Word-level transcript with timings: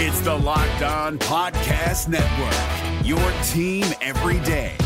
It's 0.00 0.20
the 0.20 0.32
Locked 0.32 0.82
On 0.82 1.18
Podcast 1.18 2.06
Network, 2.06 3.04
your 3.04 3.18
team 3.48 3.84
every 4.00 4.38
day. 4.46 4.76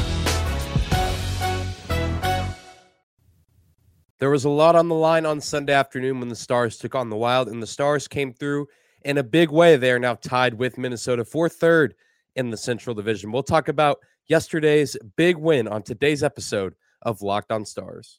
There 4.21 4.31
was 4.31 4.47
a 4.47 4.49
lot 4.49 4.75
on 4.75 4.89
the 4.89 4.95
line 4.95 5.27
on 5.27 5.43
Sunday 5.43 5.75
afternoon 5.75 6.19
when 6.19 6.31
the 6.31 6.35
Stars 6.35 6.79
took 6.79 6.95
on 6.95 7.11
the 7.11 7.17
Wild, 7.17 7.49
and 7.49 7.63
the 7.63 7.67
Stars 7.67 8.09
came 8.09 8.33
through 8.33 8.69
in 9.03 9.19
a 9.19 9.23
big 9.23 9.51
way. 9.51 9.77
They 9.77 9.93
are 9.93 9.99
now 9.99 10.15
tied 10.15 10.55
with 10.55 10.79
Minnesota 10.79 11.27
for 11.27 11.47
third 11.47 11.95
in 12.35 12.49
the 12.49 12.57
Central 12.57 12.95
Division. 12.95 13.33
We'll 13.33 13.43
talk 13.43 13.69
about 13.69 13.99
yesterday's 14.29 14.97
big 15.17 15.37
win 15.37 15.69
on 15.69 15.83
today's 15.83 16.23
episode 16.23 16.75
of 17.03 17.21
Locked 17.21 17.53
On 17.53 17.67
Stars. 17.67 18.19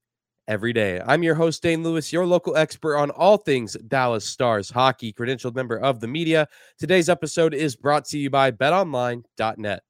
every 0.51 0.73
day. 0.73 0.99
I'm 1.07 1.23
your 1.23 1.35
host, 1.35 1.63
Dane 1.63 1.81
Lewis, 1.81 2.11
your 2.11 2.25
local 2.25 2.57
expert 2.57 2.97
on 2.97 3.09
all 3.09 3.37
things 3.37 3.77
Dallas 3.87 4.25
Stars 4.25 4.69
hockey, 4.69 5.13
credentialed 5.13 5.55
member 5.55 5.77
of 5.77 6.01
the 6.01 6.09
media. 6.09 6.45
Today's 6.77 7.07
episode 7.07 7.53
is 7.53 7.77
brought 7.77 8.03
to 8.07 8.17
you 8.19 8.29
by 8.29 8.51
betonline.net. 8.51 9.83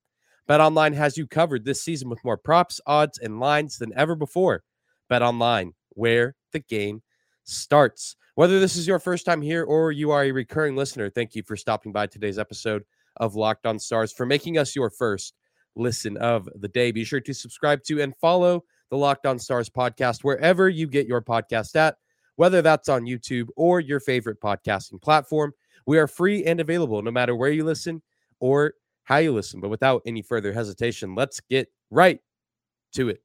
BetOnline 0.48 0.94
has 0.94 1.18
you 1.18 1.26
covered 1.26 1.66
this 1.66 1.82
season 1.82 2.12
with 2.12 2.24
more 2.24 2.38
props, 2.38 2.80
odds, 2.86 3.18
and 3.18 3.40
lines 3.40 3.80
than 3.80 3.92
ever 3.96 4.14
before. 4.14 4.62
BetOnline, 5.10 5.72
where 5.94 6.36
the 6.52 6.60
game 6.60 7.02
starts. 7.44 8.16
Whether 8.36 8.60
this 8.60 8.76
is 8.76 8.88
your 8.88 9.00
first 9.00 9.26
time 9.26 9.42
here 9.42 9.64
or 9.64 9.92
you 9.92 10.12
are 10.12 10.26
a 10.26 10.32
recurring 10.32 10.76
listener, 10.76 11.10
thank 11.10 11.34
you 11.34 11.42
for 11.42 11.58
stopping 11.58 11.92
by 11.92 12.06
today's 12.06 12.38
episode 12.38 12.84
of 13.18 13.34
Locked 13.34 13.66
On 13.66 13.80
Stars, 13.80 14.14
for 14.14 14.28
making 14.28 14.60
us 14.60 14.76
your 14.76 14.92
first 14.92 15.34
listen 15.76 16.18
of 16.18 16.48
the 16.54 16.68
day. 16.68 16.92
Be 16.92 17.04
sure 17.04 17.20
to 17.20 17.34
subscribe 17.34 17.82
to 17.86 18.00
and 18.00 18.16
follow 18.18 18.64
the 18.92 18.98
Locked 18.98 19.26
On 19.26 19.40
Stars 19.40 19.70
podcast 19.70 20.24
wherever 20.24 20.70
you 20.70 20.86
get 20.86 21.08
your 21.08 21.22
podcast 21.22 21.76
at, 21.76 21.96
whether 22.36 22.62
that's 22.62 22.90
on 22.90 23.06
YouTube 23.06 23.48
or 23.56 23.80
your 23.80 24.02
favorite 24.02 24.40
podcasting 24.40 25.02
platform. 25.02 25.54
We 25.88 25.98
are 25.98 26.08
free 26.08 26.44
and 26.44 26.60
available 26.60 27.02
no 27.02 27.10
matter 27.10 27.36
where 27.36 27.52
you 27.52 27.64
listen 27.64 28.02
or 28.40 28.74
how 29.04 29.18
you 29.18 29.32
listen. 29.32 29.62
But 29.62 29.70
without 29.70 30.02
any 30.06 30.22
further 30.22 30.54
hesitation, 30.54 31.16
let's 31.16 31.40
get 31.40 31.70
right 31.90 32.20
to 32.94 33.10
it. 33.10 33.24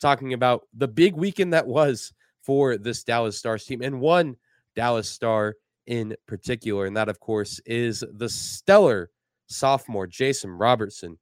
Talking 0.00 0.32
about 0.32 0.62
the 0.72 0.88
big 0.88 1.16
weekend 1.16 1.52
that 1.52 1.66
was 1.66 2.12
for 2.40 2.78
this 2.78 3.02
Dallas 3.02 3.36
Stars 3.36 3.64
team 3.64 3.82
and 3.82 4.00
one 4.00 4.36
Dallas 4.76 5.10
Star 5.10 5.56
in 5.88 6.14
particular. 6.26 6.86
And 6.86 6.96
that, 6.96 7.08
of 7.08 7.18
course, 7.18 7.60
is 7.66 8.04
the 8.12 8.28
stellar 8.28 9.10
sophomore 9.48 10.06
Jason 10.06 10.50
Robertson. 10.52 11.18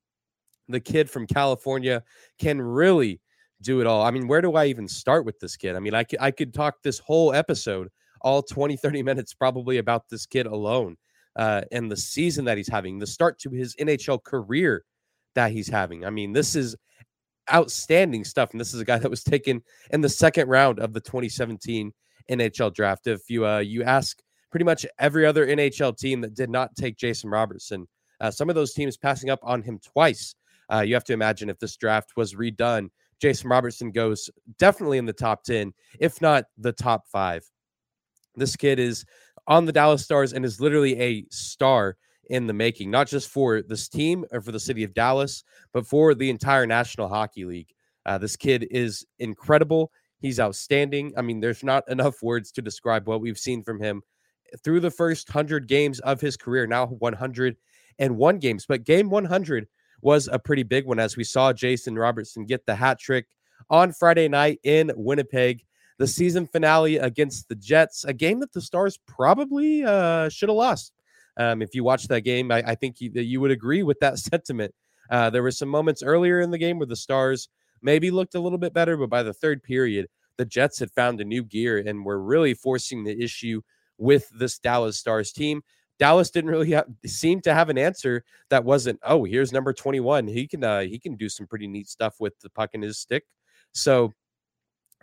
The 0.69 0.81
kid 0.81 1.09
from 1.09 1.27
California 1.27 2.03
can 2.39 2.61
really 2.61 3.21
do 3.63 3.81
it 3.81 3.87
all. 3.87 4.03
I 4.03 4.11
mean, 4.11 4.29
where 4.29 4.43
do 4.43 4.55
I 4.55 4.67
even 4.67 4.89
start 4.89 5.25
with 5.25 5.39
this 5.41 5.57
kid? 5.57 5.77
I 5.77 5.81
mean, 5.81 5.95
I 5.95 6.05
could, 6.05 6.21
I 6.21 6.31
could 6.31 6.53
talk 6.53 6.83
this 6.83 6.99
whole 6.99 7.33
episode, 7.35 7.89
all 8.21 8.43
20, 8.43 8.77
30 8.77 9.03
minutes 9.05 9.35
probably 9.35 9.79
about 9.79 10.09
this 10.09 10.27
kid 10.27 10.47
alone 10.47 10.97
uh, 11.37 11.63
and 11.73 11.91
the 11.91 11.97
season 11.97 12.45
that 12.47 12.57
he's 12.57 12.69
having, 12.69 12.99
the 12.99 13.07
start 13.07 13.39
to 13.41 13.51
his 13.51 13.75
NHL 13.77 14.23
career 14.23 14.85
that 15.35 15.53
he's 15.53 15.69
having. 15.69 16.05
I 16.05 16.11
mean, 16.11 16.33
this 16.33 16.57
is 16.57 16.77
outstanding 17.53 18.25
stuff. 18.25 18.51
And 18.53 18.61
this 18.61 18.75
is 18.75 18.81
a 18.81 18.85
guy 18.85 18.99
that 18.99 19.11
was 19.11 19.23
taken 19.23 19.63
in 19.91 20.01
the 20.01 20.09
second 20.09 20.49
round 20.49 20.81
of 20.81 20.93
the 20.93 21.01
2017 21.01 21.93
NHL 22.31 22.75
draft. 22.75 23.07
If 23.07 23.29
you 23.29 23.47
uh, 23.47 23.59
you 23.59 23.83
ask 23.85 24.19
pretty 24.51 24.65
much 24.65 24.87
every 24.99 25.27
other 25.27 25.47
NHL 25.47 25.97
team 25.97 26.21
that 26.23 26.35
did 26.35 26.51
not 26.51 26.75
take 26.75 26.97
Jason 26.97 27.31
Robertson, 27.31 27.87
uh, 28.21 28.31
some 28.31 28.49
of 28.49 28.55
those 28.55 28.73
teams 28.73 28.97
passing 28.97 29.31
up 29.31 29.41
on 29.43 29.63
him 29.63 29.79
twice. 29.79 30.35
Uh, 30.73 30.81
you 30.81 30.95
have 30.95 31.05
to 31.05 31.13
imagine 31.13 31.49
if 31.49 31.59
this 31.59 31.77
draft 31.77 32.13
was 32.17 32.35
redone, 32.35 32.89
Jason 33.21 33.49
Robertson 33.49 33.91
goes 33.91 34.31
definitely 34.59 34.99
in 34.99 35.07
the 35.07 35.13
top 35.13 35.43
10, 35.45 35.73
if 36.01 36.21
not 36.21 36.45
the 36.59 36.73
top 36.73 37.05
five. 37.11 37.45
This 38.35 38.57
kid 38.57 38.79
is 38.79 39.05
on 39.47 39.65
the 39.65 39.73
Dallas 39.73 40.05
Stars 40.05 40.33
and 40.33 40.45
is 40.45 40.61
literally 40.61 41.01
a 41.01 41.25
star 41.31 41.97
in 42.29 42.47
the 42.47 42.53
making, 42.53 42.91
not 42.91 43.07
just 43.07 43.29
for 43.29 43.63
this 43.63 43.89
team 43.89 44.25
or 44.33 44.41
for 44.41 44.53
the 44.53 44.61
city 44.61 44.83
of 44.85 44.95
Dallas, 44.95 45.45
but 45.73 45.87
for 45.87 46.15
the 46.15 46.29
entire 46.29 46.67
National 46.67 47.09
Hockey 47.09 47.45
League. 47.45 47.73
Uh, 48.05 48.19
this 48.19 48.37
kid 48.37 48.67
is 48.71 49.07
incredible. 49.19 49.91
He's 50.19 50.41
outstanding. 50.41 51.13
I 51.17 51.23
mean, 51.23 51.41
there's 51.41 51.65
not 51.65 51.85
enough 51.89 52.23
words 52.23 52.53
to 52.53 52.63
describe 52.63 53.07
what 53.07 53.21
we've 53.21 53.39
seen 53.39 53.63
from 53.63 53.81
him 53.81 54.03
through 54.63 54.81
the 54.81 54.91
first 54.91 55.29
100 55.29 55.69
games 55.69 56.01
of 56.01 56.21
his 56.21 56.37
career, 56.37 56.67
now 56.67 56.87
101 56.87 58.39
games. 58.39 58.67
But 58.67 58.85
game 58.85 59.11
100 59.11 59.67
was 60.07 60.29
a 60.31 60.39
pretty 60.39 60.63
big 60.63 60.87
one 60.87 61.01
as 61.01 61.17
we 61.17 61.25
saw 61.25 61.53
Jason 61.53 61.99
Robertson 61.99 62.47
get 62.47 62.65
the 62.65 62.77
hat 62.77 62.97
trick 63.01 63.27
on 63.69 63.93
Friday 63.93 64.29
night 64.29 64.61
in 64.63 64.93
Winnipeg 64.95 65.65
the 65.99 66.07
season 66.07 66.47
finale 66.47 66.99
against 66.99 67.49
the 67.49 67.57
Jets, 67.57 68.05
a 68.05 68.13
game 68.13 68.39
that 68.39 68.53
the 68.53 68.61
Stars 68.61 69.01
probably 69.09 69.83
uh, 69.83 70.29
should 70.29 70.49
have 70.49 70.57
lost. 70.57 70.93
Um, 71.37 71.61
if 71.61 71.75
you 71.75 71.83
watch 71.83 72.07
that 72.07 72.21
game, 72.21 72.53
I, 72.53 72.63
I 72.65 72.75
think 72.77 73.01
you, 73.01 73.11
you 73.15 73.41
would 73.41 73.51
agree 73.51 73.83
with 73.83 73.99
that 73.99 74.19
sentiment. 74.31 74.73
Uh, 75.11 75.29
there 75.29 75.43
were 75.43 75.51
some 75.51 75.69
moments 75.69 76.05
earlier 76.05 76.41
in 76.41 76.53
the 76.53 76.59
game 76.59 76.79
where 76.79 76.87
the 76.87 76.95
Stars 76.95 77.49
maybe 77.83 78.13
looked 78.13 78.37
a 78.37 78.41
little 78.41 78.59
bit 78.59 78.73
better, 78.73 78.97
but 78.97 79.11
by 79.11 79.25
the 79.25 79.35
third 79.35 79.61
period, 79.61 80.07
the 80.37 80.45
Jets 80.45 80.79
had 80.79 80.93
found 80.93 81.21
a 81.21 81.25
new 81.25 81.43
gear 81.43 81.83
and 81.85 82.05
were 82.05 82.23
really 82.23 82.55
forcing 82.55 83.03
the 83.03 83.21
issue 83.21 83.61
with 83.99 84.31
this 84.39 84.61
Dallas 84.61 84.99
Stars 84.99 85.33
team. 85.33 85.63
Dallas 85.99 86.31
didn't 86.31 86.51
really 86.51 86.77
seem 87.07 87.41
to 87.43 87.55
have 87.55 87.69
an 87.69 87.79
answer 87.79 88.25
that 88.51 88.65
wasn't, 88.65 89.01
oh, 89.03 89.25
here's 89.25 89.53
number 89.53 89.73
21. 89.73 90.27
He 90.27 90.47
can 90.47 90.63
uh, 90.63 90.81
he 90.81 90.99
can 90.99 91.17
do 91.17 91.29
some 91.29 91.47
pretty 91.47 91.67
neat 91.67 91.89
stuff 91.89 92.17
with 92.21 92.39
the 92.41 92.51
puck 92.51 92.71
in 92.75 92.83
his 92.83 92.99
stick. 92.99 93.25
So 93.73 94.13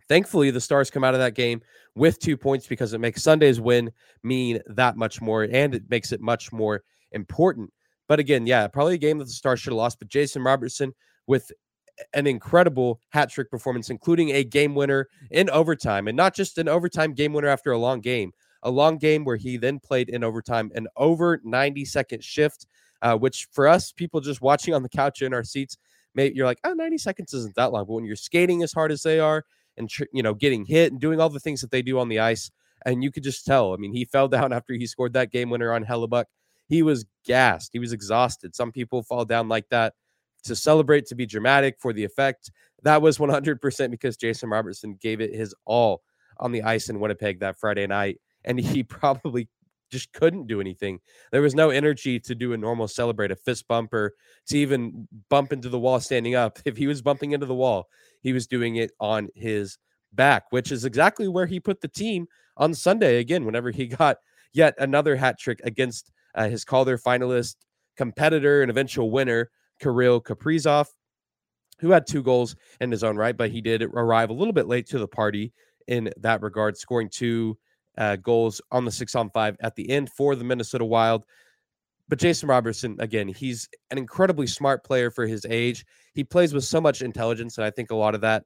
Thankfully, 0.09 0.51
the 0.51 0.61
Stars 0.61 0.91
come 0.91 1.03
out 1.03 1.13
of 1.13 1.19
that 1.19 1.35
game 1.35 1.61
with 1.95 2.19
two 2.19 2.37
points 2.37 2.67
because 2.67 2.93
it 2.93 2.99
makes 2.99 3.23
Sunday's 3.23 3.61
win 3.61 3.91
mean 4.23 4.59
that 4.67 4.97
much 4.97 5.21
more 5.21 5.43
and 5.43 5.75
it 5.75 5.83
makes 5.89 6.11
it 6.11 6.21
much 6.21 6.51
more 6.51 6.83
important. 7.11 7.71
But 8.07 8.19
again, 8.19 8.45
yeah, 8.45 8.67
probably 8.67 8.95
a 8.95 8.99
game 8.99 9.17
that 9.19 9.25
the 9.25 9.31
Stars 9.31 9.59
should 9.59 9.71
have 9.71 9.77
lost. 9.77 9.99
But 9.99 10.09
Jason 10.09 10.43
Robertson 10.43 10.93
with 11.27 11.51
an 12.13 12.27
incredible 12.27 12.99
hat 13.09 13.29
trick 13.29 13.49
performance, 13.49 13.89
including 13.89 14.31
a 14.31 14.43
game 14.43 14.75
winner 14.75 15.07
in 15.31 15.49
overtime, 15.49 16.07
and 16.07 16.17
not 16.17 16.35
just 16.35 16.57
an 16.57 16.67
overtime 16.67 17.13
game 17.13 17.33
winner 17.33 17.47
after 17.47 17.71
a 17.71 17.77
long 17.77 18.01
game, 18.01 18.31
a 18.63 18.71
long 18.71 18.97
game 18.97 19.23
where 19.23 19.37
he 19.37 19.57
then 19.57 19.79
played 19.79 20.09
in 20.09 20.23
overtime 20.23 20.71
an 20.75 20.87
over 20.97 21.39
90 21.43 21.85
second 21.85 22.23
shift, 22.23 22.65
uh, 23.01 23.15
which 23.15 23.47
for 23.51 23.67
us 23.67 23.91
people 23.91 24.21
just 24.21 24.41
watching 24.41 24.73
on 24.73 24.83
the 24.83 24.89
couch 24.89 25.21
in 25.21 25.33
our 25.33 25.43
seats, 25.43 25.77
maybe 26.15 26.35
you're 26.35 26.45
like, 26.45 26.59
oh, 26.63 26.73
90 26.73 26.97
seconds 26.97 27.33
isn't 27.33 27.55
that 27.55 27.71
long. 27.71 27.85
But 27.85 27.93
when 27.93 28.05
you're 28.05 28.15
skating 28.15 28.63
as 28.63 28.73
hard 28.73 28.91
as 28.91 29.03
they 29.03 29.19
are, 29.19 29.45
and 29.77 29.91
you 30.11 30.23
know 30.23 30.33
getting 30.33 30.65
hit 30.65 30.91
and 30.91 31.01
doing 31.01 31.19
all 31.19 31.29
the 31.29 31.39
things 31.39 31.61
that 31.61 31.71
they 31.71 31.81
do 31.81 31.99
on 31.99 32.09
the 32.09 32.19
ice. 32.19 32.51
And 32.85 33.03
you 33.03 33.11
could 33.11 33.23
just 33.23 33.45
tell. 33.45 33.73
I 33.73 33.77
mean, 33.77 33.93
he 33.93 34.05
fell 34.05 34.27
down 34.29 34.53
after 34.53 34.73
he 34.73 34.85
scored 34.87 35.13
that 35.13 35.31
game 35.31 35.49
winner 35.49 35.73
on 35.73 35.85
Hellebuyck. 35.85 36.25
He 36.67 36.81
was 36.81 37.05
gassed. 37.25 37.71
He 37.73 37.79
was 37.79 37.93
exhausted. 37.93 38.55
Some 38.55 38.71
people 38.71 39.03
fall 39.03 39.25
down 39.25 39.49
like 39.49 39.69
that 39.69 39.93
to 40.45 40.55
celebrate, 40.55 41.05
to 41.07 41.15
be 41.15 41.25
dramatic 41.25 41.75
for 41.79 41.93
the 41.93 42.03
effect. 42.03 42.51
That 42.83 43.01
was 43.01 43.17
100% 43.17 43.91
because 43.91 44.17
Jason 44.17 44.49
Robertson 44.49 44.97
gave 45.01 45.21
it 45.21 45.33
his 45.33 45.55
all 45.65 46.01
on 46.39 46.51
the 46.51 46.63
ice 46.63 46.89
in 46.89 46.99
Winnipeg 46.99 47.39
that 47.39 47.57
Friday 47.57 47.87
night. 47.87 48.19
And 48.45 48.59
he 48.59 48.83
probably 48.83 49.47
just 49.93 50.11
couldn't 50.11 50.47
do 50.47 50.59
anything. 50.59 50.99
There 51.31 51.41
was 51.41 51.53
no 51.53 51.69
energy 51.69 52.19
to 52.21 52.33
do 52.33 52.53
a 52.53 52.57
normal 52.57 52.87
celebrate, 52.87 53.31
a 53.31 53.35
fist 53.35 53.67
bumper, 53.67 54.15
to 54.47 54.57
even 54.57 55.07
bump 55.29 55.53
into 55.53 55.69
the 55.69 55.79
wall 55.79 55.99
standing 55.99 56.35
up. 56.35 56.59
If 56.65 56.77
he 56.77 56.87
was 56.87 57.01
bumping 57.01 57.31
into 57.31 57.45
the 57.45 57.53
wall, 57.53 57.87
he 58.21 58.33
was 58.33 58.47
doing 58.47 58.77
it 58.77 58.91
on 58.99 59.29
his 59.35 59.77
back, 60.11 60.45
which 60.49 60.71
is 60.71 60.83
exactly 60.83 61.27
where 61.27 61.45
he 61.45 61.59
put 61.59 61.81
the 61.81 61.87
team 61.87 62.27
on 62.57 62.73
Sunday 62.73 63.19
again, 63.19 63.45
whenever 63.45 63.71
he 63.71 63.87
got 64.01 64.17
yet 64.51 64.73
another 64.79 65.15
hat 65.15 65.39
trick 65.39 65.61
against 65.63 66.11
uh, 66.35 66.49
his 66.49 66.65
Calder 66.65 66.97
finalist, 66.97 67.55
competitor, 67.95 68.61
and 68.61 68.71
eventual 68.71 69.11
winner, 69.11 69.49
Kirill 69.79 70.21
Kaprizov, 70.21 70.87
who 71.79 71.91
had 71.91 72.07
two 72.07 72.23
goals 72.23 72.55
in 72.79 72.91
his 72.91 73.03
own 73.03 73.17
right, 73.17 73.37
but 73.37 73.51
he 73.51 73.61
did 73.61 73.83
arrive 73.83 74.29
a 74.29 74.33
little 74.33 74.53
bit 74.53 74.67
late 74.67 74.87
to 74.87 74.99
the 74.99 75.07
party 75.07 75.53
in 75.87 76.11
that 76.17 76.41
regard, 76.41 76.77
scoring 76.77 77.09
two 77.09 77.57
uh, 77.97 78.15
goals 78.17 78.61
on 78.71 78.85
the 78.85 78.91
six 78.91 79.15
on 79.15 79.29
five 79.29 79.55
at 79.61 79.75
the 79.75 79.89
end 79.89 80.09
for 80.09 80.35
the 80.35 80.43
Minnesota 80.43 80.85
Wild. 80.85 81.25
But 82.09 82.19
Jason 82.19 82.49
Robertson, 82.49 82.97
again, 82.99 83.27
he's 83.27 83.69
an 83.89 83.97
incredibly 83.97 84.47
smart 84.47 84.83
player 84.83 85.09
for 85.09 85.25
his 85.25 85.45
age. 85.49 85.85
He 86.13 86.23
plays 86.23 86.53
with 86.53 86.63
so 86.63 86.81
much 86.81 87.01
intelligence, 87.01 87.57
and 87.57 87.65
I 87.65 87.71
think 87.71 87.91
a 87.91 87.95
lot 87.95 88.13
of 88.13 88.21
that 88.21 88.43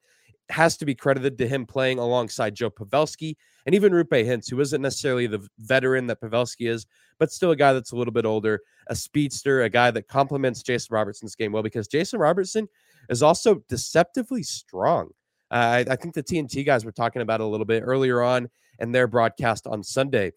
has 0.49 0.77
to 0.77 0.85
be 0.85 0.95
credited 0.95 1.37
to 1.37 1.47
him 1.47 1.65
playing 1.65 1.99
alongside 1.99 2.55
Joe 2.55 2.69
Pavelski 2.69 3.35
and 3.65 3.75
even 3.75 3.91
Roope 3.91 4.25
Hintz, 4.25 4.49
who 4.49 4.59
isn't 4.61 4.81
necessarily 4.81 5.27
the 5.27 5.45
veteran 5.59 6.07
that 6.07 6.21
Pavelski 6.21 6.69
is, 6.69 6.85
but 7.19 7.31
still 7.31 7.51
a 7.51 7.55
guy 7.55 7.73
that's 7.73 7.91
a 7.91 7.95
little 7.95 8.13
bit 8.13 8.25
older, 8.25 8.61
a 8.87 8.95
speedster, 8.95 9.63
a 9.63 9.69
guy 9.69 9.91
that 9.91 10.07
complements 10.07 10.63
Jason 10.63 10.93
Robertson's 10.93 11.35
game 11.35 11.51
well 11.51 11.63
because 11.63 11.87
Jason 11.87 12.19
Robertson 12.19 12.67
is 13.09 13.21
also 13.21 13.61
deceptively 13.67 14.43
strong. 14.43 15.09
Uh, 15.51 15.55
I, 15.55 15.85
I 15.91 15.95
think 15.95 16.13
the 16.13 16.23
TNT 16.23 16.65
guys 16.65 16.85
were 16.85 16.91
talking 16.91 17.21
about 17.21 17.41
a 17.41 17.45
little 17.45 17.65
bit 17.65 17.83
earlier 17.85 18.21
on 18.21 18.49
in 18.79 18.91
their 18.91 19.07
broadcast 19.07 19.67
on 19.67 19.83
Sunday. 19.83 20.31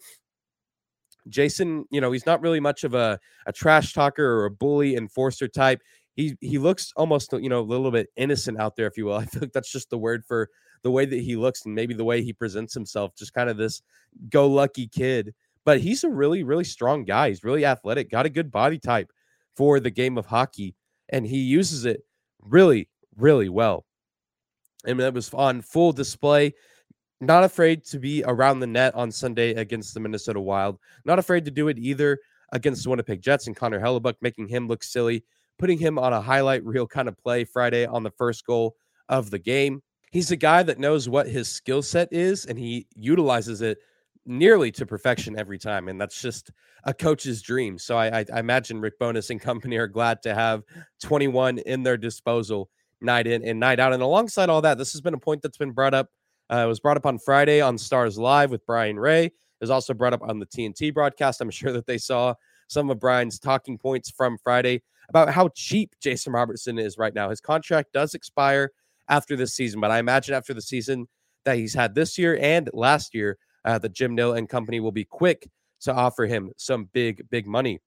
Jason, 1.28 1.84
you 1.90 2.00
know, 2.00 2.12
he's 2.12 2.26
not 2.26 2.40
really 2.40 2.60
much 2.60 2.84
of 2.84 2.94
a, 2.94 3.18
a 3.46 3.52
trash 3.52 3.92
talker 3.92 4.24
or 4.24 4.46
a 4.46 4.50
bully 4.50 4.96
enforcer 4.96 5.48
type. 5.48 5.80
He 6.16 6.36
he 6.40 6.58
looks 6.58 6.92
almost, 6.96 7.32
you 7.32 7.48
know, 7.48 7.60
a 7.60 7.62
little 7.62 7.90
bit 7.90 8.08
innocent 8.16 8.58
out 8.58 8.76
there, 8.76 8.86
if 8.86 8.96
you 8.96 9.06
will. 9.06 9.14
I 9.16 9.26
feel 9.26 9.42
like 9.42 9.52
that's 9.52 9.70
just 9.70 9.90
the 9.90 9.98
word 9.98 10.24
for 10.26 10.48
the 10.82 10.90
way 10.90 11.04
that 11.04 11.20
he 11.20 11.36
looks 11.36 11.66
and 11.66 11.74
maybe 11.74 11.94
the 11.94 12.04
way 12.04 12.22
he 12.22 12.32
presents 12.32 12.74
himself, 12.74 13.14
just 13.16 13.34
kind 13.34 13.50
of 13.50 13.56
this 13.56 13.82
go 14.30 14.48
lucky 14.48 14.88
kid. 14.88 15.34
But 15.64 15.80
he's 15.80 16.04
a 16.04 16.08
really, 16.08 16.42
really 16.42 16.64
strong 16.64 17.04
guy. 17.04 17.28
He's 17.28 17.44
really 17.44 17.66
athletic, 17.66 18.10
got 18.10 18.26
a 18.26 18.30
good 18.30 18.50
body 18.50 18.78
type 18.78 19.10
for 19.56 19.78
the 19.78 19.90
game 19.90 20.16
of 20.16 20.26
hockey, 20.26 20.74
and 21.10 21.26
he 21.26 21.38
uses 21.38 21.84
it 21.84 22.00
really, 22.40 22.88
really 23.16 23.50
well. 23.50 23.84
And 24.86 24.98
that 25.00 25.12
was 25.12 25.32
on 25.34 25.60
full 25.60 25.92
display. 25.92 26.54
Not 27.20 27.44
afraid 27.44 27.84
to 27.86 27.98
be 27.98 28.24
around 28.24 28.60
the 28.60 28.66
net 28.66 28.94
on 28.94 29.10
Sunday 29.10 29.50
against 29.54 29.92
the 29.92 30.00
Minnesota 30.00 30.40
Wild. 30.40 30.78
Not 31.04 31.18
afraid 31.18 31.44
to 31.44 31.50
do 31.50 31.68
it 31.68 31.78
either 31.78 32.18
against 32.52 32.84
the 32.84 32.90
Winnipeg 32.90 33.20
Jets 33.20 33.46
and 33.46 33.54
Connor 33.54 33.80
Hellebuyck, 33.80 34.14
making 34.20 34.48
him 34.48 34.68
look 34.68 34.82
silly, 34.82 35.24
putting 35.58 35.78
him 35.78 35.98
on 35.98 36.12
a 36.12 36.20
highlight 36.20 36.64
reel 36.64 36.86
kind 36.86 37.08
of 37.08 37.18
play 37.18 37.44
Friday 37.44 37.86
on 37.86 38.02
the 38.02 38.10
first 38.10 38.46
goal 38.46 38.74
of 39.08 39.30
the 39.30 39.38
game. 39.38 39.82
He's 40.10 40.30
a 40.30 40.36
guy 40.36 40.62
that 40.62 40.78
knows 40.78 41.08
what 41.08 41.28
his 41.28 41.48
skill 41.48 41.82
set 41.82 42.08
is 42.10 42.46
and 42.46 42.58
he 42.58 42.86
utilizes 42.96 43.60
it 43.60 43.78
nearly 44.26 44.72
to 44.72 44.86
perfection 44.86 45.38
every 45.38 45.58
time. 45.58 45.88
And 45.88 46.00
that's 46.00 46.20
just 46.20 46.50
a 46.84 46.94
coach's 46.94 47.42
dream. 47.42 47.78
So 47.78 47.96
I, 47.96 48.20
I, 48.20 48.24
I 48.32 48.40
imagine 48.40 48.80
Rick 48.80 48.98
Bowness 48.98 49.30
and 49.30 49.40
company 49.40 49.76
are 49.76 49.86
glad 49.86 50.22
to 50.22 50.34
have 50.34 50.62
21 51.02 51.58
in 51.58 51.82
their 51.82 51.96
disposal 51.96 52.70
night 53.00 53.26
in 53.26 53.44
and 53.44 53.60
night 53.60 53.78
out. 53.78 53.92
And 53.92 54.02
alongside 54.02 54.48
all 54.48 54.62
that, 54.62 54.78
this 54.78 54.92
has 54.92 55.00
been 55.00 55.14
a 55.14 55.18
point 55.18 55.42
that's 55.42 55.58
been 55.58 55.72
brought 55.72 55.94
up 55.94 56.08
uh, 56.50 56.64
it 56.64 56.66
was 56.66 56.80
brought 56.80 56.96
up 56.96 57.06
on 57.06 57.18
Friday 57.18 57.60
on 57.60 57.78
Stars 57.78 58.18
Live 58.18 58.50
with 58.50 58.66
Brien 58.66 58.96
Rea. 58.96 59.26
It 59.26 59.32
was 59.60 59.70
also 59.70 59.94
brought 59.94 60.12
up 60.12 60.22
on 60.22 60.40
the 60.40 60.46
TNT 60.46 60.92
broadcast. 60.92 61.40
I'm 61.40 61.50
sure 61.50 61.72
that 61.72 61.86
they 61.86 61.98
saw 61.98 62.34
some 62.66 62.90
of 62.90 62.98
Brien's 62.98 63.38
talking 63.38 63.78
points 63.78 64.10
from 64.10 64.36
Friday 64.38 64.82
about 65.08 65.30
how 65.30 65.48
cheap 65.54 65.94
Jason 66.00 66.32
Robertson 66.32 66.76
is 66.78 66.98
right 66.98 67.14
now. 67.14 67.30
His 67.30 67.40
contract 67.40 67.92
does 67.92 68.14
expire 68.14 68.72
after 69.08 69.36
this 69.36 69.54
season, 69.54 69.80
but 69.80 69.90
I 69.90 69.98
imagine 69.98 70.34
after 70.34 70.54
the 70.54 70.62
season 70.62 71.08
that 71.44 71.56
he's 71.56 71.74
had 71.74 71.94
this 71.94 72.18
year 72.18 72.38
and 72.40 72.70
last 72.72 73.14
year, 73.14 73.38
uh, 73.64 73.78
that 73.78 73.92
Jim 73.92 74.14
Nill 74.14 74.34
and 74.34 74.48
company 74.48 74.80
will 74.80 74.92
be 74.92 75.04
quick 75.04 75.50
to 75.80 75.92
offer 75.92 76.24
him 76.26 76.52
some 76.56 76.88
big, 76.92 77.28
big 77.30 77.46
money. 77.46 77.80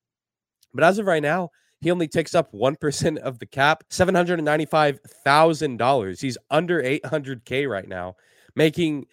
But 0.73 0.83
as 0.83 0.99
of 0.99 1.07
right 1.07 1.21
now, 1.21 1.49
he 1.81 1.91
only 1.91 2.07
takes 2.07 2.35
up 2.35 2.53
1% 2.53 3.17
of 3.17 3.39
the 3.39 3.45
cap, 3.45 3.83
$795,000. 3.89 6.21
He's 6.21 6.37
under 6.49 6.81
800K 6.81 7.69
right 7.69 7.87
now 7.87 8.15
making, 8.55 9.07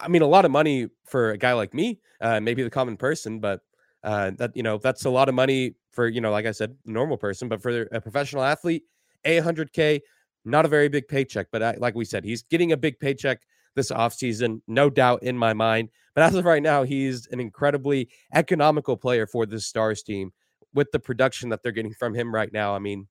I 0.00 0.08
mean, 0.08 0.22
a 0.22 0.26
lot 0.26 0.44
of 0.44 0.50
money 0.50 0.88
for 1.06 1.30
a 1.30 1.38
guy 1.38 1.52
like 1.52 1.74
me, 1.74 2.00
uh, 2.20 2.40
maybe 2.40 2.62
the 2.62 2.70
common 2.70 2.96
person, 2.96 3.40
but 3.40 3.60
uh, 4.02 4.32
that 4.36 4.54
you 4.54 4.62
know 4.62 4.76
that's 4.78 5.06
a 5.06 5.10
lot 5.10 5.28
of 5.28 5.34
money 5.34 5.74
for 5.90 6.08
you 6.08 6.20
know, 6.20 6.30
like 6.30 6.46
I 6.46 6.52
said, 6.52 6.76
normal 6.84 7.16
person, 7.16 7.48
but 7.48 7.62
for 7.62 7.82
a 7.82 8.00
professional 8.00 8.42
athlete, 8.42 8.84
a 9.24 9.38
hundred 9.38 9.72
k, 9.72 10.02
not 10.44 10.64
a 10.64 10.68
very 10.68 10.88
big 10.88 11.08
paycheck, 11.08 11.48
but 11.50 11.62
I, 11.62 11.74
like 11.78 11.94
we 11.94 12.04
said, 12.04 12.24
he's 12.24 12.42
getting 12.42 12.72
a 12.72 12.76
big 12.76 12.98
paycheck 12.98 13.40
this 13.74 13.90
offseason, 13.90 14.60
no 14.68 14.90
doubt 14.90 15.22
in 15.22 15.36
my 15.36 15.52
mind. 15.52 15.88
But 16.14 16.24
as 16.24 16.34
of 16.34 16.44
right 16.44 16.62
now, 16.62 16.84
he's 16.84 17.26
an 17.28 17.40
incredibly 17.40 18.08
economical 18.32 18.96
player 18.96 19.26
for 19.26 19.46
this 19.46 19.66
Stars 19.66 20.02
team 20.02 20.32
with 20.74 20.90
the 20.92 21.00
production 21.00 21.48
that 21.48 21.62
they're 21.62 21.72
getting 21.72 21.94
from 21.94 22.14
him 22.14 22.32
right 22.32 22.52
now. 22.52 22.74
I 22.74 22.78
mean, 22.78 23.08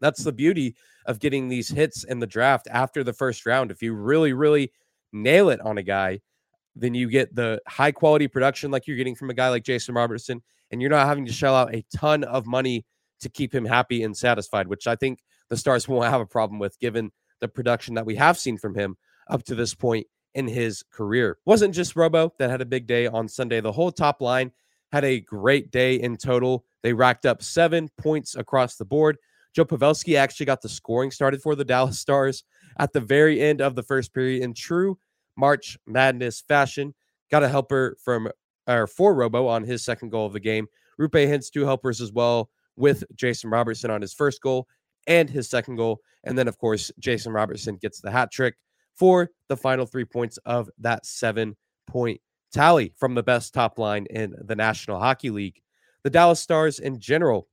that's 0.00 0.24
the 0.24 0.32
beauty 0.32 0.76
of 1.06 1.20
getting 1.20 1.48
these 1.48 1.68
hits 1.68 2.04
in 2.04 2.18
the 2.18 2.26
draft 2.26 2.68
after 2.70 3.02
the 3.02 3.12
first 3.12 3.46
round. 3.46 3.70
If 3.70 3.82
you 3.82 3.94
really, 3.94 4.32
really 4.32 4.72
nail 5.12 5.50
it 5.50 5.60
on 5.60 5.78
a 5.78 5.82
guy, 5.82 6.20
then 6.76 6.94
you 6.94 7.08
get 7.08 7.34
the 7.34 7.60
high 7.66 7.92
quality 7.92 8.28
production 8.28 8.70
like 8.70 8.86
you're 8.86 8.96
getting 8.96 9.14
from 9.14 9.30
a 9.30 9.34
guy 9.34 9.48
like 9.48 9.64
Jason 9.64 9.94
Robertson, 9.94 10.42
and 10.70 10.80
you're 10.80 10.90
not 10.90 11.06
having 11.06 11.26
to 11.26 11.32
shell 11.32 11.54
out 11.54 11.74
a 11.74 11.84
ton 11.94 12.24
of 12.24 12.46
money 12.46 12.84
to 13.20 13.28
keep 13.28 13.54
him 13.54 13.64
happy 13.64 14.02
and 14.02 14.16
satisfied, 14.16 14.68
which 14.68 14.86
I 14.86 14.96
think 14.96 15.20
the 15.48 15.56
Stars 15.56 15.88
won't 15.88 16.10
have 16.10 16.20
a 16.20 16.26
problem 16.26 16.58
with 16.58 16.78
given 16.78 17.10
the 17.40 17.48
production 17.48 17.94
that 17.94 18.06
we 18.06 18.16
have 18.16 18.38
seen 18.38 18.58
from 18.58 18.74
him 18.74 18.96
up 19.28 19.44
to 19.44 19.54
this 19.54 19.74
point 19.74 20.06
in 20.34 20.46
his 20.46 20.82
career. 20.92 21.38
Wasn't 21.46 21.74
just 21.74 21.96
Robo 21.96 22.32
that 22.38 22.50
had 22.50 22.60
a 22.60 22.66
big 22.66 22.86
day 22.86 23.06
on 23.06 23.28
Sunday. 23.28 23.60
The 23.60 23.72
whole 23.72 23.90
top 23.90 24.20
line 24.20 24.52
had 24.92 25.04
a 25.04 25.20
great 25.20 25.70
day 25.70 25.96
in 25.96 26.16
total. 26.16 26.64
They 26.82 26.92
racked 26.92 27.26
up 27.26 27.42
seven 27.42 27.88
points 27.98 28.36
across 28.36 28.76
the 28.76 28.84
board. 28.84 29.18
Joe 29.54 29.64
Pavelski 29.64 30.16
actually 30.16 30.46
got 30.46 30.62
the 30.62 30.68
scoring 30.68 31.10
started 31.10 31.42
for 31.42 31.54
the 31.54 31.64
Dallas 31.64 31.98
Stars 32.00 32.44
at 32.78 32.92
the 32.92 33.00
very 33.00 33.40
end 33.40 33.60
of 33.60 33.74
the 33.74 33.82
first 33.82 34.12
period 34.14 34.42
in 34.42 34.54
true 34.54 34.98
March 35.36 35.78
Madness 35.86 36.40
fashion. 36.40 36.94
Got 37.30 37.42
a 37.42 37.48
helper 37.48 37.96
from 38.02 38.28
or 38.66 38.86
for 38.86 39.14
Robo 39.14 39.46
on 39.46 39.64
his 39.64 39.84
second 39.84 40.10
goal 40.10 40.26
of 40.26 40.32
the 40.32 40.40
game. 40.40 40.66
Roope 41.00 41.12
Hintz 41.12 41.50
two 41.50 41.64
helpers 41.64 42.00
as 42.00 42.12
well 42.12 42.50
with 42.76 43.04
Jason 43.14 43.50
Robertson 43.50 43.90
on 43.90 44.00
his 44.00 44.14
first 44.14 44.40
goal 44.42 44.68
and 45.06 45.28
his 45.28 45.48
second 45.48 45.76
goal. 45.76 46.00
And 46.24 46.36
then, 46.36 46.48
of 46.48 46.58
course, 46.58 46.90
Jason 46.98 47.32
Robertson 47.32 47.76
gets 47.76 48.00
the 48.00 48.10
hat 48.10 48.30
trick 48.30 48.56
for 48.94 49.30
the 49.48 49.56
final 49.56 49.86
three 49.86 50.04
points 50.04 50.38
of 50.38 50.68
that 50.78 51.06
seven 51.06 51.56
point 51.86 52.20
tally 52.52 52.92
from 52.96 53.14
the 53.14 53.22
best 53.22 53.54
top 53.54 53.78
line 53.78 54.06
in 54.10 54.34
the 54.44 54.56
National 54.56 54.98
Hockey 54.98 55.30
League. 55.30 55.60
The 56.02 56.10
Dallas 56.10 56.40
Stars 56.40 56.78
in 56.78 56.98
general 56.98 57.48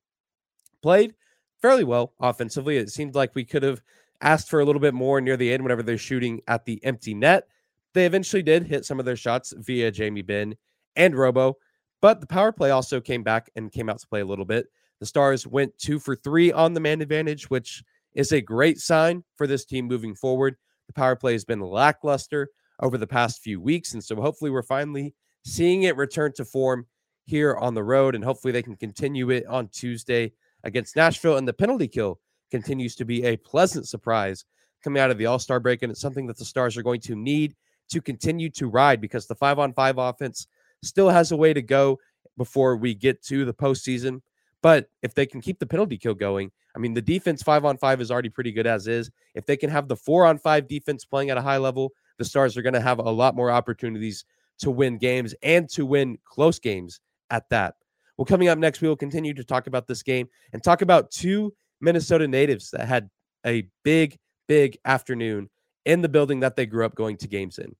played 0.81 1.15
fairly 1.61 1.83
well 1.83 2.13
offensively. 2.19 2.77
It 2.77 2.89
seemed 2.89 3.15
like 3.15 3.35
we 3.35 3.45
could 3.45 3.63
have 3.63 3.81
asked 4.25 4.49
for 4.49 4.59
a 4.59 4.65
little 4.65 4.81
bit 4.81 4.95
more 4.95 5.21
near 5.21 5.37
the 5.37 5.53
end 5.53 5.63
whenever 5.63 5.83
they're 5.83 5.97
shooting 5.97 6.41
at 6.47 6.65
the 6.65 6.83
empty 6.83 7.13
net. 7.13 7.47
They 7.93 8.05
eventually 8.05 8.43
did 8.43 8.63
hit 8.63 8.83
some 8.83 8.99
of 8.99 9.05
their 9.05 9.15
shots 9.15 9.53
via 9.55 9.91
Jamie 9.91 10.23
Benn 10.23 10.55
and 10.95 11.15
Robo, 11.15 11.57
but 12.01 12.19
the 12.19 12.27
power 12.27 12.51
play 12.51 12.71
also 12.71 12.99
came 12.99 13.23
back 13.23 13.49
and 13.55 13.71
came 13.71 13.87
out 13.87 13.99
to 13.99 14.07
play 14.07 14.21
a 14.21 14.25
little 14.25 14.43
bit. 14.43 14.65
The 14.99 15.05
Stars 15.05 15.45
went 15.45 15.77
two 15.77 15.99
for 15.99 16.15
three 16.15 16.51
on 16.51 16.73
the 16.73 16.79
man 16.79 17.01
advantage, 17.01 17.49
which 17.49 17.83
is 18.13 18.31
a 18.31 18.41
great 18.41 18.79
sign 18.79 19.23
for 19.35 19.45
this 19.45 19.63
team 19.63 19.85
moving 19.85 20.15
forward. 20.15 20.55
The 20.87 20.93
power 20.93 21.15
play 21.15 21.33
has 21.33 21.45
been 21.45 21.59
lackluster 21.59 22.49
over 22.81 22.97
the 22.97 23.07
past 23.07 23.41
few 23.41 23.61
weeks, 23.61 23.93
and 23.93 24.03
so 24.03 24.15
hopefully 24.15 24.51
we're 24.51 24.63
finally 24.63 25.13
seeing 25.45 25.83
it 25.83 25.95
return 25.95 26.33
to 26.33 26.45
form 26.45 26.87
here 27.25 27.55
on 27.55 27.75
the 27.75 27.83
road, 27.83 28.15
and 28.15 28.23
hopefully 28.23 28.51
they 28.51 28.63
can 28.63 28.75
continue 28.75 29.29
it 29.29 29.45
on 29.45 29.69
Tuesday 29.69 30.33
against 30.63 30.95
Nashville. 30.95 31.37
And 31.37 31.47
the 31.47 31.53
penalty 31.53 31.87
kill 31.87 32.19
continues 32.51 32.95
to 32.95 33.05
be 33.05 33.23
a 33.25 33.37
pleasant 33.37 33.87
surprise 33.87 34.45
coming 34.83 35.01
out 35.01 35.11
of 35.11 35.17
the 35.17 35.25
All 35.25 35.39
Star 35.39 35.59
break. 35.59 35.81
And 35.81 35.91
it's 35.91 36.01
something 36.01 36.27
that 36.27 36.37
the 36.37 36.45
Stars 36.45 36.77
are 36.77 36.83
going 36.83 37.01
to 37.01 37.15
need 37.15 37.55
to 37.89 38.01
continue 38.01 38.49
to 38.51 38.67
ride 38.67 39.01
because 39.01 39.27
the 39.27 39.35
five 39.35 39.59
on 39.59 39.73
five 39.73 39.97
offense 39.97 40.47
still 40.83 41.09
has 41.09 41.31
a 41.31 41.37
way 41.37 41.53
to 41.53 41.61
go 41.61 41.99
before 42.37 42.77
we 42.77 42.93
get 42.93 43.23
to 43.23 43.45
the 43.45 43.53
postseason. 43.53 44.21
But 44.61 44.89
if 45.01 45.13
they 45.13 45.25
can 45.25 45.41
keep 45.41 45.59
the 45.59 45.65
penalty 45.65 45.97
kill 45.97 46.15
going, 46.15 46.51
I 46.75 46.79
mean, 46.79 46.93
the 46.93 47.01
defense 47.01 47.41
five 47.43 47.65
on 47.65 47.77
five 47.77 48.01
is 48.01 48.11
already 48.11 48.29
pretty 48.29 48.51
good 48.51 48.67
as 48.67 48.87
is. 48.87 49.09
If 49.33 49.45
they 49.45 49.57
can 49.57 49.69
have 49.69 49.87
the 49.87 49.95
four 49.95 50.25
on 50.25 50.37
five 50.37 50.67
defense 50.67 51.05
playing 51.05 51.29
at 51.29 51.37
a 51.37 51.41
high 51.41 51.57
level, 51.57 51.91
the 52.17 52.25
Stars 52.25 52.57
are 52.57 52.61
going 52.61 52.73
to 52.73 52.81
have 52.81 52.99
a 52.99 53.03
lot 53.03 53.35
more 53.35 53.51
opportunities 53.51 54.25
to 54.59 54.71
win 54.71 54.97
games 54.97 55.35
and 55.43 55.69
to 55.69 55.85
win 55.85 56.17
close 56.25 56.59
games 56.59 56.99
at 57.29 57.47
that. 57.49 57.75
Well, 58.17 58.25
coming 58.25 58.47
up 58.47 58.57
next, 58.57 58.81
we 58.81 58.87
will 58.87 58.95
continue 58.95 59.33
to 59.33 59.43
talk 59.43 59.67
about 59.67 59.87
this 59.87 60.01
game 60.01 60.29
and 60.53 60.63
talk 60.63 60.81
about 60.81 61.11
two 61.11 61.53
Minnesota 61.85 62.27
natives 62.27 62.71
that 62.71 62.87
had 62.87 63.09
a 63.45 63.67
big, 63.83 64.17
big 64.47 64.77
afternoon 64.83 65.49
in 65.85 66.01
the 66.01 66.09
building 66.09 66.39
that 66.41 66.55
they 66.55 66.65
grew 66.65 66.83
up 66.83 66.95
going 66.95 67.15
to 67.17 67.27
games 67.27 67.59
in. 67.59 67.75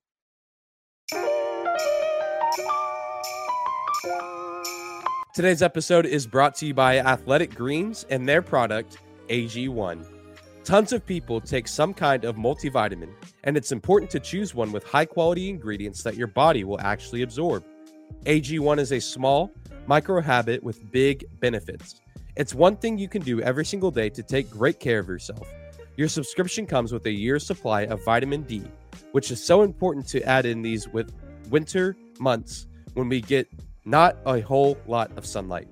Today's 5.34 5.60
episode 5.60 6.06
is 6.06 6.26
brought 6.26 6.54
to 6.56 6.66
you 6.66 6.72
by 6.72 6.98
Athletic 7.00 7.54
Greens 7.54 8.06
and 8.08 8.26
their 8.26 8.40
product, 8.40 8.98
AG1. 9.28 10.06
Tons 10.64 10.92
of 10.92 11.04
people 11.04 11.40
take 11.40 11.68
some 11.68 11.92
kind 11.92 12.24
of 12.24 12.36
multivitamin, 12.36 13.10
and 13.44 13.56
it's 13.56 13.70
important 13.70 14.10
to 14.12 14.20
choose 14.20 14.54
one 14.54 14.72
with 14.72 14.84
high 14.84 15.04
quality 15.04 15.50
ingredients 15.50 16.02
that 16.04 16.14
your 16.14 16.28
body 16.28 16.64
will 16.64 16.80
actually 16.80 17.22
absorb. 17.22 17.64
AG1 18.24 18.78
is 18.78 18.92
a 18.92 19.00
small, 19.00 19.50
micro 19.86 20.20
habit 20.22 20.62
with 20.62 20.90
big 20.90 21.26
benefits. 21.40 22.00
It's 22.36 22.54
one 22.54 22.76
thing 22.76 22.98
you 22.98 23.08
can 23.08 23.22
do 23.22 23.40
every 23.40 23.64
single 23.64 23.90
day 23.90 24.10
to 24.10 24.22
take 24.22 24.50
great 24.50 24.78
care 24.78 24.98
of 24.98 25.08
yourself. 25.08 25.48
Your 25.96 26.06
subscription 26.08 26.66
comes 26.66 26.92
with 26.92 27.06
a 27.06 27.10
year's 27.10 27.46
supply 27.46 27.82
of 27.82 28.04
vitamin 28.04 28.42
D, 28.42 28.62
which 29.12 29.30
is 29.30 29.42
so 29.42 29.62
important 29.62 30.06
to 30.08 30.22
add 30.22 30.44
in 30.44 30.60
these 30.60 30.86
with 30.86 31.14
winter 31.48 31.96
months 32.20 32.66
when 32.92 33.08
we 33.08 33.22
get 33.22 33.48
not 33.86 34.18
a 34.26 34.40
whole 34.40 34.76
lot 34.86 35.10
of 35.16 35.24
sunlight. 35.24 35.68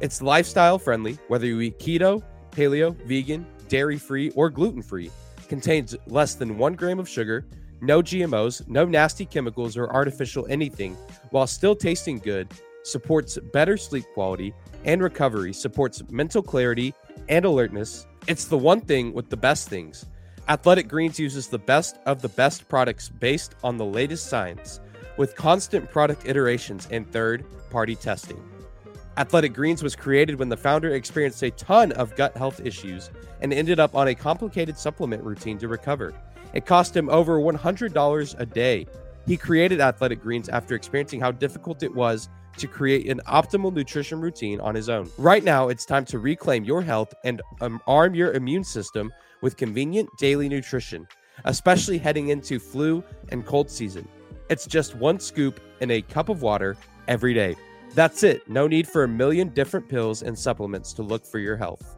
It's 0.00 0.20
lifestyle 0.20 0.80
friendly, 0.80 1.16
whether 1.28 1.46
you 1.46 1.60
eat 1.60 1.78
keto, 1.78 2.24
paleo, 2.50 2.96
vegan, 3.06 3.46
dairy 3.68 3.96
free, 3.96 4.30
or 4.30 4.50
gluten 4.50 4.82
free. 4.82 5.12
contains 5.46 5.94
less 6.08 6.34
than 6.34 6.58
one 6.58 6.74
gram 6.74 6.98
of 6.98 7.08
sugar, 7.08 7.46
no 7.80 8.02
GMOs, 8.02 8.66
no 8.66 8.84
nasty 8.84 9.26
chemicals 9.26 9.76
or 9.76 9.92
artificial 9.92 10.46
anything, 10.48 10.96
while 11.30 11.46
still 11.46 11.76
tasting 11.76 12.18
good, 12.18 12.48
supports 12.84 13.38
better 13.52 13.76
sleep 13.76 14.04
quality 14.14 14.54
and 14.84 15.02
recovery, 15.02 15.52
supports 15.52 16.02
mental 16.10 16.42
clarity 16.42 16.94
and 17.28 17.44
alertness. 17.44 18.06
It's 18.26 18.44
the 18.44 18.58
one 18.58 18.80
thing 18.80 19.12
with 19.12 19.30
the 19.30 19.36
best 19.36 19.68
things. 19.68 20.06
Athletic 20.48 20.88
Greens 20.88 21.18
uses 21.18 21.48
the 21.48 21.58
best 21.58 21.98
of 22.06 22.20
the 22.20 22.28
best 22.28 22.68
products 22.68 23.08
based 23.08 23.54
on 23.64 23.78
the 23.78 23.84
latest 23.84 24.26
science, 24.26 24.80
with 25.16 25.34
constant 25.34 25.90
product 25.90 26.28
iterations 26.28 26.86
and 26.90 27.10
third 27.10 27.44
party 27.70 27.96
testing. 27.96 28.42
Athletic 29.16 29.54
Greens 29.54 29.82
was 29.82 29.96
created 29.96 30.38
when 30.38 30.48
the 30.48 30.56
founder 30.56 30.90
experienced 30.90 31.42
a 31.42 31.50
ton 31.52 31.92
of 31.92 32.14
gut 32.16 32.36
health 32.36 32.60
issues 32.64 33.10
and 33.40 33.52
ended 33.52 33.80
up 33.80 33.94
on 33.94 34.08
a 34.08 34.14
complicated 34.14 34.76
supplement 34.76 35.22
routine 35.22 35.56
to 35.58 35.68
recover. 35.68 36.12
It 36.52 36.66
cost 36.66 36.96
him 36.96 37.08
over 37.08 37.38
$100 37.38 38.40
a 38.40 38.46
day. 38.46 38.86
He 39.26 39.36
created 39.36 39.80
Athletic 39.80 40.20
Greens 40.20 40.48
after 40.48 40.74
experiencing 40.74 41.20
how 41.20 41.30
difficult 41.30 41.82
it 41.82 41.94
was 41.94 42.28
to 42.56 42.66
create 42.66 43.08
an 43.08 43.20
optimal 43.26 43.72
nutrition 43.72 44.20
routine 44.20 44.60
on 44.60 44.74
his 44.74 44.88
own. 44.88 45.10
Right 45.18 45.44
now, 45.44 45.68
it's 45.68 45.84
time 45.84 46.04
to 46.06 46.18
reclaim 46.18 46.64
your 46.64 46.82
health 46.82 47.14
and 47.24 47.42
um, 47.60 47.80
arm 47.86 48.14
your 48.14 48.32
immune 48.32 48.64
system 48.64 49.12
with 49.42 49.56
convenient 49.56 50.08
daily 50.18 50.48
nutrition, 50.48 51.06
especially 51.44 51.98
heading 51.98 52.28
into 52.28 52.58
flu 52.58 53.02
and 53.30 53.44
cold 53.44 53.70
season. 53.70 54.08
It's 54.48 54.66
just 54.66 54.94
one 54.94 55.18
scoop 55.18 55.60
in 55.80 55.90
a 55.90 56.02
cup 56.02 56.28
of 56.28 56.42
water 56.42 56.76
every 57.08 57.34
day. 57.34 57.56
That's 57.94 58.22
it. 58.22 58.48
No 58.48 58.66
need 58.66 58.88
for 58.88 59.04
a 59.04 59.08
million 59.08 59.48
different 59.48 59.88
pills 59.88 60.22
and 60.22 60.38
supplements 60.38 60.92
to 60.94 61.02
look 61.02 61.24
for 61.24 61.38
your 61.38 61.56
health. 61.56 61.96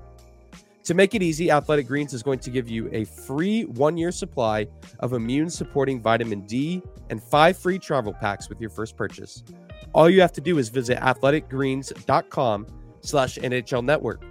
To 0.85 0.95
make 0.95 1.17
it 1.17 1.23
easy, 1.23 1.51
Athletic 1.51 1.89
Greens 1.89 2.15
is 2.15 2.23
going 2.23 2.39
to 2.39 2.51
give 2.51 2.69
you 2.69 2.89
a 2.93 3.05
free 3.05 3.65
one 3.65 3.97
year 3.97 4.13
supply 4.13 4.69
of 5.01 5.15
immune 5.15 5.51
supporting 5.51 6.01
vitamin 6.01 6.43
D 6.43 6.81
and 7.11 7.21
five 7.21 7.59
free 7.59 7.79
travel 7.79 8.13
packs 8.13 8.49
with 8.49 8.61
your 8.61 8.71
first 8.71 8.97
purchase. 8.97 9.43
All 9.97 10.11
you 10.11 10.21
have 10.21 10.33
to 10.33 10.43
do 10.43 10.59
is 10.59 10.69
visit 10.69 10.99
athleticgreens.com 10.99 12.67
slash 13.01 13.39
NHL 13.39 13.83
network. 13.83 14.23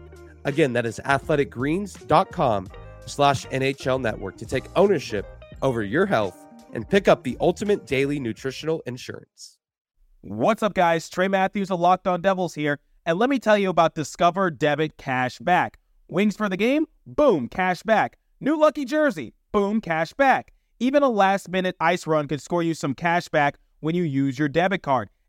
Again, 0.44 0.74
that 0.74 0.86
is 0.86 1.02
athleticgreens.com 1.04 2.68
slash 3.08 3.48
NHL 3.48 4.00
network 4.00 4.38
to 4.38 4.46
take 4.46 4.66
ownership 4.76 5.26
over 5.64 5.82
your 5.82 6.06
health 6.06 6.38
and 6.74 6.88
pick 6.88 7.08
up 7.08 7.24
the 7.24 7.36
ultimate 7.42 7.88
daily 7.88 8.20
nutritional 8.20 8.84
insurance. 8.86 9.58
What's 10.22 10.62
up, 10.62 10.76
guys? 10.76 11.10
Trey 11.10 11.28
Matthews 11.28 11.72
of 11.72 11.80
Locked 11.80 12.06
On 12.06 12.22
Devils 12.22 12.54
here, 12.54 12.80
and 13.04 13.18
let 13.18 13.32
me 13.32 13.40
tell 13.40 13.58
you 13.58 13.70
about 13.72 13.96
Discover 13.96 14.52
Debit 14.52 14.98
Cash 14.98 15.40
Back. 15.40 15.80
Wings 16.08 16.38
for 16.38 16.48
the 16.48 16.58
game? 16.58 16.86
Boom, 17.08 17.48
cash 17.48 17.82
back. 17.82 18.20
New 18.40 18.60
lucky 18.60 18.86
jersey? 18.86 19.34
Boom, 19.52 19.82
cash 19.82 20.14
back. 20.14 20.54
Even 20.80 21.02
a 21.02 21.10
last 21.10 21.50
minute 21.50 21.76
ice 21.80 22.06
run 22.06 22.28
could 22.28 22.42
score 22.42 22.62
you 22.62 22.76
some 22.76 22.94
cash 22.94 23.30
back 23.30 23.58
when 23.80 23.96
you 23.96 24.04
use 24.04 24.38
your 24.38 24.48
debit 24.48 24.84
card. 24.84 25.10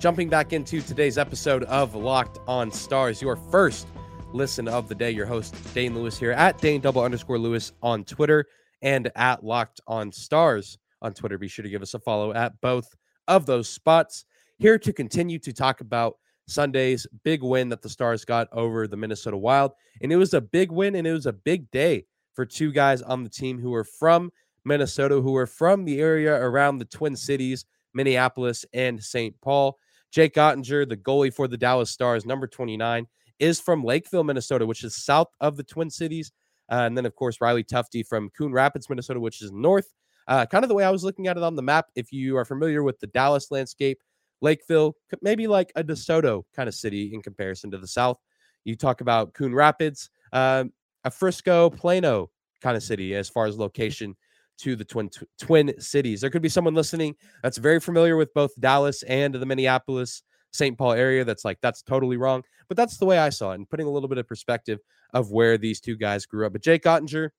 Jumping 0.00 0.30
back 0.30 0.54
into 0.54 0.80
today's 0.80 1.18
episode 1.18 1.62
of 1.64 1.94
Locked 1.94 2.38
on 2.48 2.72
Stars, 2.72 3.20
your 3.20 3.36
first 3.36 3.86
listen 4.32 4.66
of 4.66 4.88
the 4.88 4.94
day. 4.94 5.10
Your 5.10 5.26
host, 5.26 5.54
Dane 5.74 5.94
Lewis 5.94 6.18
here 6.18 6.32
at 6.32 6.58
Dane 6.58 6.80
double 6.80 7.02
underscore 7.02 7.38
Lewis 7.38 7.72
on 7.82 8.04
Twitter 8.04 8.46
and 8.80 9.12
at 9.14 9.44
Locked 9.44 9.78
on 9.86 10.10
Stars 10.10 10.78
on 11.02 11.12
Twitter. 11.12 11.36
Be 11.36 11.48
sure 11.48 11.62
to 11.62 11.68
give 11.68 11.82
us 11.82 11.92
a 11.92 11.98
follow 11.98 12.32
at 12.32 12.58
both 12.62 12.88
of 13.28 13.44
those 13.44 13.68
spots 13.68 14.24
here 14.56 14.78
to 14.78 14.90
continue 14.90 15.38
to 15.38 15.52
talk 15.52 15.82
about 15.82 16.16
Sunday's 16.48 17.06
big 17.22 17.42
win 17.42 17.68
that 17.68 17.82
the 17.82 17.90
Stars 17.90 18.24
got 18.24 18.48
over 18.52 18.88
the 18.88 18.96
Minnesota 18.96 19.36
Wild. 19.36 19.72
And 20.00 20.10
it 20.10 20.16
was 20.16 20.32
a 20.32 20.40
big 20.40 20.72
win 20.72 20.94
and 20.94 21.06
it 21.06 21.12
was 21.12 21.26
a 21.26 21.34
big 21.34 21.70
day 21.72 22.06
for 22.32 22.46
two 22.46 22.72
guys 22.72 23.02
on 23.02 23.22
the 23.22 23.28
team 23.28 23.60
who 23.60 23.74
are 23.74 23.84
from 23.84 24.32
Minnesota, 24.64 25.20
who 25.20 25.36
are 25.36 25.46
from 25.46 25.84
the 25.84 26.00
area 26.00 26.34
around 26.34 26.78
the 26.78 26.86
Twin 26.86 27.16
Cities, 27.16 27.66
Minneapolis 27.92 28.64
and 28.72 29.02
St. 29.04 29.38
Paul. 29.42 29.76
Jake 30.10 30.34
Oettinger, 30.34 30.88
the 30.88 30.96
goalie 30.96 31.32
for 31.32 31.48
the 31.48 31.56
Dallas 31.56 31.90
Stars, 31.90 32.26
number 32.26 32.46
29, 32.46 33.06
is 33.38 33.60
from 33.60 33.84
Lakeville, 33.84 34.24
Minnesota, 34.24 34.66
which 34.66 34.84
is 34.84 34.96
south 34.96 35.28
of 35.40 35.56
the 35.56 35.62
Twin 35.62 35.90
Cities. 35.90 36.32
Uh, 36.70 36.82
and 36.86 36.96
then, 36.96 37.06
of 37.06 37.14
course, 37.14 37.40
Riley 37.40 37.64
Tufte 37.64 38.06
from 38.06 38.30
Coon 38.30 38.52
Rapids, 38.52 38.88
Minnesota, 38.88 39.20
which 39.20 39.42
is 39.42 39.50
north. 39.52 39.92
Uh, 40.28 40.46
kind 40.46 40.64
of 40.64 40.68
the 40.68 40.74
way 40.74 40.84
I 40.84 40.90
was 40.90 41.02
looking 41.02 41.26
at 41.26 41.36
it 41.36 41.42
on 41.42 41.56
the 41.56 41.62
map. 41.62 41.86
If 41.96 42.12
you 42.12 42.36
are 42.36 42.44
familiar 42.44 42.82
with 42.82 43.00
the 43.00 43.08
Dallas 43.08 43.50
landscape, 43.50 43.98
Lakeville, 44.40 44.94
maybe 45.22 45.46
like 45.46 45.72
a 45.76 45.84
DeSoto 45.84 46.44
kind 46.54 46.68
of 46.68 46.74
city 46.74 47.12
in 47.12 47.22
comparison 47.22 47.70
to 47.72 47.78
the 47.78 47.86
South. 47.86 48.18
You 48.64 48.76
talk 48.76 49.00
about 49.00 49.34
Coon 49.34 49.54
Rapids, 49.54 50.10
um, 50.32 50.72
a 51.04 51.10
Frisco, 51.10 51.70
Plano 51.70 52.30
kind 52.60 52.76
of 52.76 52.82
city 52.82 53.14
as 53.14 53.28
far 53.28 53.46
as 53.46 53.58
location 53.58 54.16
to 54.60 54.76
the 54.76 54.84
twin 54.84 55.10
twin 55.40 55.78
cities. 55.80 56.20
There 56.20 56.30
could 56.30 56.42
be 56.42 56.48
someone 56.48 56.74
listening 56.74 57.16
that's 57.42 57.58
very 57.58 57.80
familiar 57.80 58.16
with 58.16 58.32
both 58.34 58.52
Dallas 58.60 59.02
and 59.04 59.34
the 59.34 59.46
Minneapolis 59.46 60.22
St. 60.52 60.76
Paul 60.76 60.92
area 60.92 61.24
that's 61.24 61.44
like 61.44 61.58
that's 61.60 61.82
totally 61.82 62.16
wrong, 62.16 62.42
but 62.68 62.76
that's 62.76 62.96
the 62.98 63.06
way 63.06 63.18
I 63.18 63.30
saw 63.30 63.52
it 63.52 63.56
and 63.56 63.68
putting 63.68 63.86
a 63.86 63.90
little 63.90 64.08
bit 64.08 64.18
of 64.18 64.26
perspective 64.26 64.80
of 65.12 65.30
where 65.30 65.58
these 65.58 65.80
two 65.80 65.96
guys 65.96 66.26
grew 66.26 66.46
up. 66.46 66.52
But 66.52 66.62
Jake 66.62 66.84
Oettinger 66.84 67.30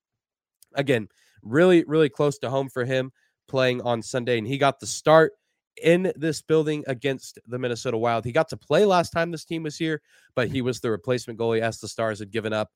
again, 0.75 1.08
really 1.42 1.84
really 1.86 2.10
close 2.10 2.38
to 2.40 2.50
home 2.50 2.70
for 2.70 2.86
him 2.86 3.12
playing 3.48 3.82
on 3.82 4.01
Sunday 4.01 4.38
and 4.38 4.48
he 4.48 4.58
got 4.58 4.80
the 4.80 4.88
start 4.88 5.34
in 5.82 6.12
this 6.16 6.42
building 6.42 6.84
against 6.88 7.40
the 7.48 7.60
Minnesota 7.60 7.98
Wild. 7.98 8.25
He 8.25 8.32
got 8.32 8.50
to 8.50 8.58
play 8.58 8.86
last 8.86 9.12
time 9.12 9.32
this 9.32 9.46
team 9.46 9.63
was 9.63 9.78
here, 9.78 10.01
but 10.36 10.50
he 10.50 10.62
was 10.62 10.80
the 10.80 10.92
replacement 10.92 11.40
goalie 11.40 11.62
as 11.62 11.80
the 11.80 11.88
Stars 11.88 12.20
had 12.20 12.32
given 12.32 12.54
up 12.54 12.70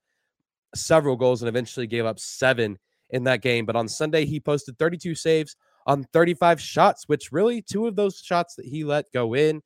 several 0.74 1.16
goals 1.16 1.42
and 1.42 1.50
eventually 1.50 1.88
gave 1.88 2.06
up 2.06 2.20
seven 2.20 2.78
in 3.10 3.24
that 3.26 3.42
game. 3.42 3.66
But 3.66 3.76
on 3.76 3.88
Sunday, 3.88 4.26
he 4.26 4.40
posted 4.40 4.78
32 4.78 5.16
saves 5.16 5.56
on 5.86 6.04
35 6.14 6.60
shots, 6.60 7.08
which 7.08 7.32
really 7.32 7.62
two 7.62 7.88
of 7.88 7.96
those 7.96 8.20
shots 8.20 8.56
that 8.56 8.66
he 8.66 8.84
let 8.84 9.12
go 9.14 9.36
in. 9.36 9.62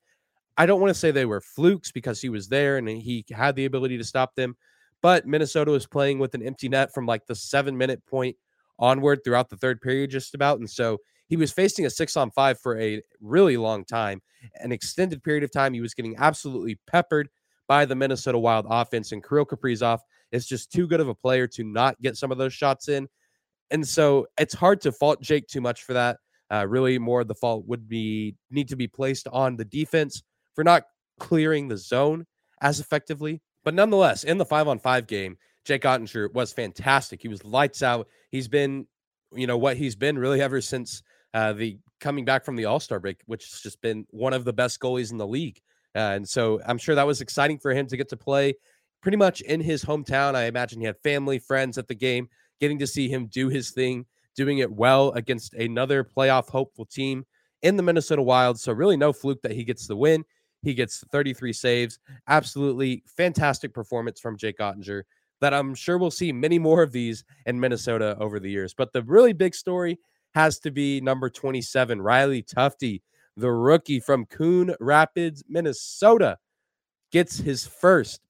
I 0.57 0.65
don't 0.65 0.81
want 0.81 0.89
to 0.89 0.99
say 0.99 1.11
they 1.11 1.25
were 1.25 1.41
flukes 1.41 1.91
because 1.91 2.21
he 2.21 2.29
was 2.29 2.49
there 2.49 2.77
and 2.77 2.87
he 2.89 3.25
had 3.31 3.55
the 3.55 3.65
ability 3.65 3.97
to 3.97 4.03
stop 4.03 4.35
them, 4.35 4.57
but 5.01 5.25
Minnesota 5.25 5.71
was 5.71 5.87
playing 5.87 6.19
with 6.19 6.35
an 6.35 6.45
empty 6.45 6.67
net 6.67 6.93
from 6.93 7.05
like 7.05 7.25
the 7.25 7.35
seven 7.35 7.77
minute 7.77 8.05
point 8.05 8.35
onward 8.77 9.23
throughout 9.23 9.49
the 9.49 9.55
third 9.55 9.79
period, 9.79 10.09
just 10.09 10.35
about. 10.35 10.59
And 10.59 10.69
so 10.69 10.97
he 11.27 11.37
was 11.37 11.51
facing 11.51 11.85
a 11.85 11.89
six 11.89 12.17
on 12.17 12.31
five 12.31 12.59
for 12.59 12.77
a 12.79 13.01
really 13.21 13.55
long 13.55 13.85
time, 13.85 14.21
an 14.55 14.71
extended 14.71 15.23
period 15.23 15.43
of 15.43 15.51
time. 15.51 15.73
He 15.73 15.81
was 15.81 15.93
getting 15.93 16.17
absolutely 16.17 16.77
peppered 16.87 17.29
by 17.67 17.85
the 17.85 17.95
Minnesota 17.95 18.39
Wild 18.39 18.65
offense, 18.69 19.11
and 19.11 19.23
Kirill 19.23 19.45
Kaprizov 19.45 19.99
is 20.31 20.47
just 20.47 20.71
too 20.71 20.87
good 20.87 20.99
of 20.99 21.07
a 21.07 21.15
player 21.15 21.47
to 21.47 21.63
not 21.63 22.01
get 22.01 22.17
some 22.17 22.31
of 22.31 22.37
those 22.37 22.53
shots 22.53 22.89
in. 22.89 23.07
And 23.71 23.87
so 23.87 24.27
it's 24.37 24.53
hard 24.53 24.81
to 24.81 24.91
fault 24.91 25.21
Jake 25.21 25.47
too 25.47 25.61
much 25.61 25.83
for 25.83 25.93
that. 25.93 26.17
Uh, 26.51 26.65
really, 26.67 26.97
more 26.97 27.23
the 27.23 27.35
fault 27.35 27.65
would 27.67 27.87
be 27.87 28.35
need 28.49 28.67
to 28.69 28.75
be 28.75 28.87
placed 28.87 29.27
on 29.31 29.55
the 29.55 29.65
defense 29.65 30.23
for 30.55 30.63
not 30.63 30.83
clearing 31.19 31.67
the 31.67 31.77
zone 31.77 32.25
as 32.61 32.79
effectively. 32.79 33.41
But 33.63 33.75
nonetheless, 33.75 34.23
in 34.23 34.37
the 34.37 34.45
five 34.45 34.67
on 34.67 34.79
five 34.79 35.05
game, 35.05 35.37
Jake 35.65 35.83
Oettinger 35.83 36.33
was 36.33 36.51
fantastic. 36.51 37.21
He 37.21 37.27
was 37.27 37.43
lights 37.43 37.83
out. 37.83 38.07
He's 38.31 38.47
been, 38.47 38.87
you 39.33 39.45
know, 39.45 39.57
what 39.57 39.77
he's 39.77 39.95
been 39.95 40.17
really 40.17 40.41
ever 40.41 40.61
since 40.61 41.03
uh, 41.33 41.53
the 41.53 41.77
coming 41.99 42.25
back 42.25 42.43
from 42.45 42.55
the 42.55 42.65
All 42.65 42.79
Star 42.79 42.99
break, 42.99 43.21
which 43.27 43.49
has 43.51 43.61
just 43.61 43.81
been 43.81 44.05
one 44.09 44.33
of 44.33 44.45
the 44.45 44.53
best 44.53 44.79
goalies 44.79 45.11
in 45.11 45.17
the 45.17 45.27
league. 45.27 45.59
Uh, 45.95 46.13
and 46.15 46.27
so 46.27 46.59
I'm 46.65 46.77
sure 46.77 46.95
that 46.95 47.05
was 47.05 47.21
exciting 47.21 47.59
for 47.59 47.71
him 47.71 47.87
to 47.87 47.97
get 47.97 48.09
to 48.09 48.17
play 48.17 48.55
pretty 49.01 49.17
much 49.17 49.41
in 49.41 49.61
his 49.61 49.83
hometown. 49.83 50.35
I 50.35 50.45
imagine 50.45 50.79
he 50.79 50.85
had 50.85 50.97
family, 51.03 51.39
friends 51.39 51.77
at 51.77 51.87
the 51.87 51.95
game, 51.95 52.29
getting 52.59 52.79
to 52.79 52.87
see 52.87 53.09
him 53.09 53.27
do 53.27 53.49
his 53.49 53.71
thing, 53.71 54.05
doing 54.35 54.59
it 54.59 54.71
well 54.71 55.11
against 55.11 55.53
another 55.53 56.03
playoff 56.03 56.49
hopeful 56.49 56.85
team 56.85 57.25
in 57.61 57.77
the 57.77 57.83
Minnesota 57.83 58.21
Wild. 58.21 58.59
So, 58.59 58.71
really, 58.71 58.97
no 58.97 59.13
fluke 59.13 59.41
that 59.41 59.51
he 59.51 59.63
gets 59.63 59.87
the 59.87 59.95
win. 59.95 60.23
He 60.61 60.73
gets 60.73 61.03
33 61.11 61.53
saves. 61.53 61.99
Absolutely 62.27 63.03
fantastic 63.07 63.73
performance 63.73 64.19
from 64.19 64.37
Jake 64.37 64.59
Oettinger 64.59 65.03
that 65.41 65.53
I'm 65.53 65.73
sure 65.73 65.97
we'll 65.97 66.11
see 66.11 66.31
many 66.31 66.59
more 66.59 66.83
of 66.83 66.91
these 66.91 67.23
in 67.45 67.59
Minnesota 67.59 68.17
over 68.19 68.39
the 68.39 68.49
years. 68.49 68.73
But 68.73 68.91
the 68.93 69.03
really 69.03 69.33
big 69.33 69.55
story 69.55 69.97
has 70.33 70.59
to 70.59 70.71
be 70.71 71.01
number 71.01 71.29
27, 71.29 72.01
Riley 72.01 72.43
Tufte, 72.43 73.01
the 73.37 73.51
rookie 73.51 73.99
from 73.99 74.25
Coon 74.25 74.75
Rapids, 74.79 75.43
Minnesota, 75.47 76.37
gets 77.11 77.37
his 77.37 77.65
first 77.65 78.21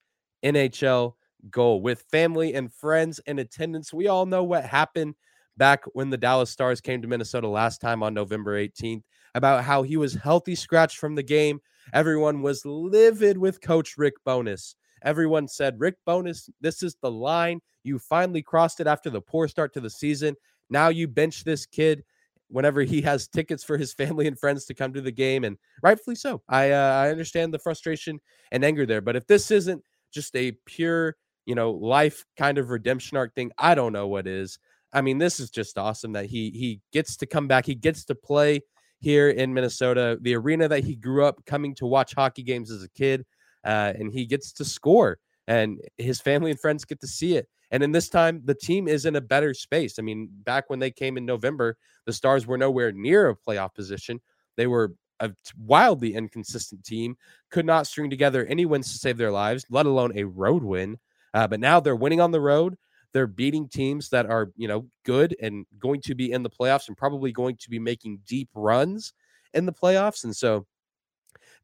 NHL 0.43 1.13
goal 1.49 1.81
with 1.81 2.05
family 2.11 2.53
and 2.53 2.73
friends 2.73 3.19
in 3.25 3.39
attendance. 3.39 3.93
We 3.93 4.07
all 4.07 4.25
know 4.25 4.43
what 4.43 4.65
happened 4.65 5.15
back 5.57 5.83
when 5.93 6.09
the 6.09 6.17
Dallas 6.17 6.49
Stars 6.49 6.81
came 6.81 7.01
to 7.01 7.07
Minnesota 7.07 7.47
last 7.47 7.81
time 7.81 8.01
on 8.03 8.13
November 8.13 8.59
18th 8.59 9.03
about 9.35 9.63
how 9.63 9.83
he 9.83 9.97
was 9.97 10.13
healthy 10.13 10.55
scratched 10.55 10.97
from 10.97 11.15
the 11.15 11.23
game. 11.23 11.59
Everyone 11.93 12.41
was 12.41 12.65
livid 12.65 13.37
with 13.37 13.61
coach 13.61 13.95
Rick 13.97 14.15
Bowness. 14.25 14.75
Everyone 15.03 15.47
said, 15.47 15.79
Rick 15.79 15.95
Bowness, 16.05 16.49
this 16.61 16.83
is 16.83 16.95
the 17.01 17.11
line. 17.11 17.61
You 17.83 17.99
finally 17.99 18.41
crossed 18.41 18.79
it 18.79 18.87
after 18.87 19.09
the 19.09 19.21
poor 19.21 19.47
start 19.47 19.73
to 19.73 19.79
the 19.79 19.89
season. 19.89 20.35
Now 20.69 20.89
you 20.89 21.07
bench 21.07 21.43
this 21.43 21.65
kid 21.65 22.03
whenever 22.49 22.81
he 22.81 23.01
has 23.01 23.27
tickets 23.27 23.63
for 23.63 23.77
his 23.77 23.93
family 23.93 24.27
and 24.27 24.37
friends 24.37 24.65
to 24.65 24.73
come 24.73 24.93
to 24.93 25.01
the 25.01 25.11
game, 25.11 25.43
and 25.43 25.57
rightfully 25.81 26.15
so. 26.15 26.41
I 26.49 26.71
uh, 26.71 27.03
I 27.03 27.09
understand 27.09 27.53
the 27.53 27.59
frustration 27.59 28.19
and 28.51 28.65
anger 28.65 28.85
there, 28.85 29.01
but 29.01 29.15
if 29.15 29.25
this 29.27 29.51
isn't 29.51 29.83
just 30.11 30.35
a 30.35 30.51
pure, 30.65 31.15
you 31.49 31.55
know, 31.55 31.71
life 31.71 32.27
kind 32.37 32.59
of 32.59 32.69
redemption 32.69 33.17
arc 33.17 33.33
thing, 33.33 33.51
I 33.57 33.73
don't 33.73 33.91
know 33.91 34.07
what 34.07 34.27
is. 34.27 34.59
I 34.93 35.01
mean, 35.01 35.17
this 35.17 35.39
is 35.39 35.49
just 35.49 35.79
awesome 35.79 36.11
that 36.13 36.27
he 36.27 36.51
he 36.51 36.79
gets 36.93 37.17
to 37.17 37.25
come 37.25 37.47
back. 37.47 37.65
He 37.65 37.73
gets 37.73 38.05
to 38.05 38.13
play 38.13 38.61
here 38.99 39.31
in 39.31 39.51
Minnesota, 39.51 40.19
the 40.21 40.35
arena 40.35 40.67
that 40.67 40.83
he 40.83 40.95
grew 40.95 41.25
up 41.25 41.43
coming 41.47 41.73
to 41.75 41.87
watch 41.87 42.13
hockey 42.13 42.43
games 42.43 42.69
as 42.69 42.83
a 42.83 42.89
kid, 42.89 43.25
uh, 43.65 43.93
and 43.97 44.13
he 44.13 44.27
gets 44.27 44.51
to 44.53 44.63
score, 44.63 45.17
and 45.47 45.79
his 45.97 46.21
family 46.21 46.51
and 46.51 46.59
friends 46.59 46.85
get 46.85 46.99
to 47.01 47.07
see 47.07 47.35
it. 47.35 47.49
And 47.71 47.81
in 47.81 47.91
this 47.93 48.09
time, 48.09 48.43
the 48.45 48.53
team 48.53 48.87
is 48.87 49.07
in 49.07 49.15
a 49.15 49.21
better 49.21 49.55
space. 49.55 49.97
I 49.97 50.03
mean, 50.03 50.29
back 50.43 50.69
when 50.69 50.77
they 50.77 50.91
came 50.91 51.17
in 51.17 51.25
November, 51.25 51.77
the 52.05 52.13
Stars 52.13 52.45
were 52.45 52.59
nowhere 52.59 52.91
near 52.91 53.27
a 53.27 53.35
playoff 53.35 53.73
position. 53.73 54.21
They 54.55 54.67
were 54.67 54.93
a 55.19 55.31
wildly 55.57 56.13
inconsistent 56.13 56.83
team, 56.83 57.17
could 57.49 57.65
not 57.65 57.87
string 57.87 58.11
together 58.11 58.45
any 58.45 58.67
wins 58.67 58.91
to 58.91 58.99
save 58.99 59.17
their 59.17 59.31
lives, 59.31 59.65
let 59.71 59.87
alone 59.87 60.11
a 60.15 60.25
road 60.25 60.63
win. 60.63 60.99
Uh, 61.33 61.47
but 61.47 61.59
now 61.59 61.79
they're 61.79 61.95
winning 61.95 62.21
on 62.21 62.31
the 62.31 62.41
road. 62.41 62.77
They're 63.13 63.27
beating 63.27 63.67
teams 63.67 64.09
that 64.09 64.27
are, 64.27 64.51
you 64.55 64.67
know, 64.67 64.87
good 65.03 65.35
and 65.41 65.65
going 65.79 66.01
to 66.01 66.15
be 66.15 66.31
in 66.31 66.43
the 66.43 66.49
playoffs 66.49 66.87
and 66.87 66.97
probably 66.97 67.31
going 67.31 67.57
to 67.57 67.69
be 67.69 67.79
making 67.79 68.19
deep 68.27 68.49
runs 68.53 69.13
in 69.53 69.65
the 69.65 69.73
playoffs. 69.73 70.23
And 70.23 70.35
so, 70.35 70.65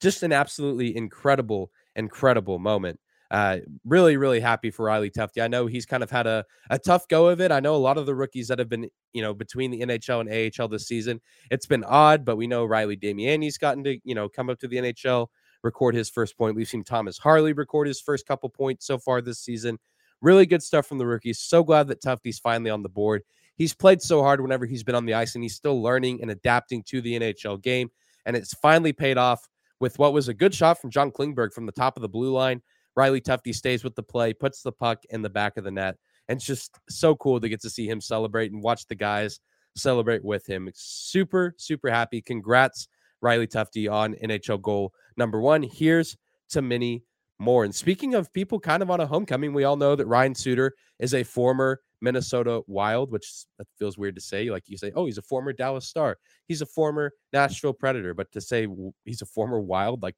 just 0.01 0.23
an 0.23 0.33
absolutely 0.33 0.95
incredible, 0.95 1.71
incredible 1.95 2.59
moment. 2.59 2.99
Uh, 3.31 3.57
really, 3.83 4.17
really 4.17 4.39
happy 4.39 4.69
for 4.69 4.85
Riley 4.85 5.09
Tufte. 5.09 5.41
I 5.41 5.47
know 5.47 5.65
he's 5.65 5.85
kind 5.85 6.03
of 6.03 6.11
had 6.11 6.27
a, 6.27 6.45
a 6.69 6.77
tough 6.77 7.07
go 7.07 7.27
of 7.27 7.41
it. 7.41 7.51
I 7.51 7.59
know 7.59 7.75
a 7.75 7.77
lot 7.77 7.97
of 7.97 8.05
the 8.05 8.13
rookies 8.13 8.47
that 8.49 8.59
have 8.59 8.69
been, 8.69 8.87
you 9.13 9.21
know, 9.21 9.33
between 9.33 9.71
the 9.71 9.81
NHL 9.81 10.21
and 10.21 10.53
AHL 10.61 10.67
this 10.67 10.87
season, 10.87 11.19
it's 11.49 11.65
been 11.65 11.83
odd, 11.83 12.23
but 12.23 12.35
we 12.35 12.45
know 12.47 12.65
Riley 12.65 12.95
Damiani's 12.95 13.57
gotten 13.57 13.83
to, 13.85 13.97
you 14.03 14.13
know, 14.13 14.29
come 14.29 14.49
up 14.49 14.59
to 14.59 14.67
the 14.67 14.77
NHL, 14.77 15.27
record 15.65 15.95
his 15.95 16.09
first 16.09 16.37
point. 16.37 16.55
We've 16.55 16.67
seen 16.67 16.83
Thomas 16.83 17.17
Harley 17.17 17.51
record 17.51 17.87
his 17.87 17.99
first 17.99 18.25
couple 18.25 18.49
points 18.49 18.85
so 18.85 18.97
far 18.97 19.19
this 19.19 19.39
season. 19.39 19.77
Really 20.21 20.45
good 20.45 20.63
stuff 20.63 20.85
from 20.85 20.97
the 20.97 21.05
rookies. 21.05 21.39
So 21.39 21.63
glad 21.63 21.87
that 21.87 22.01
Tufte's 22.01 22.39
finally 22.39 22.69
on 22.69 22.83
the 22.83 22.89
board. 22.89 23.23
He's 23.57 23.73
played 23.73 24.01
so 24.01 24.21
hard 24.21 24.41
whenever 24.41 24.65
he's 24.65 24.83
been 24.83 24.95
on 24.95 25.05
the 25.05 25.13
ice, 25.13 25.35
and 25.35 25.43
he's 25.43 25.55
still 25.55 25.81
learning 25.81 26.21
and 26.21 26.31
adapting 26.31 26.83
to 26.83 27.01
the 27.01 27.19
NHL 27.19 27.61
game. 27.61 27.89
And 28.25 28.35
it's 28.35 28.53
finally 28.53 28.93
paid 28.93 29.17
off 29.17 29.47
with 29.79 29.99
what 29.99 30.13
was 30.13 30.27
a 30.27 30.33
good 30.33 30.53
shot 30.53 30.79
from 30.79 30.89
John 30.89 31.11
Klingberg 31.11 31.53
from 31.53 31.65
the 31.65 31.71
top 31.71 31.97
of 31.97 32.01
the 32.01 32.09
blue 32.09 32.31
line. 32.31 32.61
Riley 32.95 33.21
Tufte 33.21 33.53
stays 33.53 33.83
with 33.83 33.95
the 33.95 34.03
play, 34.03 34.33
puts 34.33 34.61
the 34.61 34.71
puck 34.71 35.03
in 35.09 35.21
the 35.21 35.29
back 35.29 35.57
of 35.57 35.63
the 35.63 35.71
net. 35.71 35.97
And 36.27 36.37
it's 36.37 36.45
just 36.45 36.77
so 36.89 37.15
cool 37.15 37.39
to 37.39 37.49
get 37.49 37.61
to 37.61 37.69
see 37.69 37.87
him 37.87 38.01
celebrate 38.01 38.51
and 38.51 38.63
watch 38.63 38.87
the 38.87 38.95
guys 38.95 39.39
celebrate 39.75 40.23
with 40.23 40.45
him. 40.47 40.69
Super, 40.73 41.53
super 41.57 41.89
happy. 41.89 42.21
Congrats, 42.21 42.87
Riley 43.21 43.47
Tufte, 43.47 43.91
on 43.91 44.15
NHL 44.15 44.61
goal 44.61 44.93
number 45.17 45.39
one. 45.39 45.63
Here's 45.63 46.17
to 46.49 46.61
many 46.61 47.03
more. 47.39 47.63
And 47.63 47.73
speaking 47.73 48.15
of 48.15 48.31
people 48.33 48.59
kind 48.59 48.81
of 48.81 48.89
on 48.89 48.99
a 48.99 49.07
homecoming, 49.07 49.53
we 49.53 49.63
all 49.63 49.75
know 49.75 49.95
that 49.95 50.05
Ryan 50.05 50.35
Suter 50.35 50.73
is 50.99 51.13
a 51.13 51.23
former 51.23 51.81
Minnesota 52.01 52.61
Wild, 52.67 53.11
which 53.11 53.45
feels 53.77 53.97
weird 53.97 54.15
to 54.15 54.21
say. 54.21 54.49
Like 54.49 54.63
you 54.67 54.77
say, 54.77 54.91
oh, 54.95 55.05
he's 55.05 55.17
a 55.17 55.23
former 55.23 55.53
Dallas 55.53 55.87
Star. 55.87 56.17
He's 56.47 56.61
a 56.61 56.65
former 56.65 57.11
Nashville 57.33 57.73
Predator. 57.73 58.13
But 58.13 58.31
to 58.33 58.41
say 58.41 58.67
he's 59.03 59.21
a 59.21 59.25
former 59.25 59.59
Wild, 59.59 60.03
like 60.03 60.15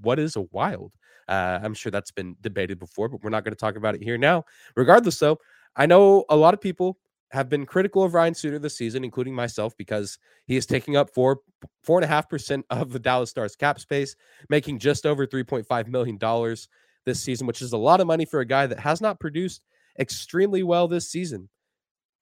what 0.00 0.18
is 0.18 0.36
a 0.36 0.42
Wild? 0.52 0.92
Uh, 1.28 1.60
I'm 1.62 1.74
sure 1.74 1.90
that's 1.90 2.10
been 2.10 2.36
debated 2.40 2.78
before, 2.78 3.08
but 3.08 3.22
we're 3.22 3.30
not 3.30 3.44
going 3.44 3.54
to 3.54 3.58
talk 3.60 3.76
about 3.76 3.94
it 3.94 4.02
here 4.02 4.18
now. 4.18 4.44
Regardless, 4.76 5.18
though, 5.18 5.38
I 5.76 5.86
know 5.86 6.24
a 6.28 6.36
lot 6.36 6.54
of 6.54 6.60
people 6.60 6.98
have 7.32 7.48
been 7.48 7.64
critical 7.64 8.02
of 8.02 8.12
Ryan 8.12 8.34
Suter 8.34 8.58
this 8.58 8.76
season, 8.76 9.04
including 9.04 9.34
myself, 9.34 9.74
because 9.76 10.18
he 10.46 10.56
is 10.56 10.66
taking 10.66 10.96
up 10.96 11.10
four 11.14 11.40
four 11.82 11.98
and 11.98 12.04
a 12.04 12.08
half 12.08 12.28
percent 12.28 12.66
of 12.70 12.92
the 12.92 12.98
Dallas 12.98 13.30
Stars 13.30 13.56
cap 13.56 13.80
space, 13.80 14.14
making 14.48 14.78
just 14.78 15.06
over 15.06 15.26
three 15.26 15.44
point 15.44 15.66
five 15.66 15.88
million 15.88 16.18
dollars 16.18 16.68
this 17.06 17.22
season, 17.22 17.46
which 17.46 17.62
is 17.62 17.72
a 17.72 17.78
lot 17.78 18.00
of 18.00 18.06
money 18.06 18.24
for 18.24 18.40
a 18.40 18.46
guy 18.46 18.66
that 18.66 18.80
has 18.80 19.00
not 19.00 19.18
produced 19.18 19.62
extremely 19.98 20.62
well 20.62 20.86
this 20.88 21.10
season. 21.10 21.48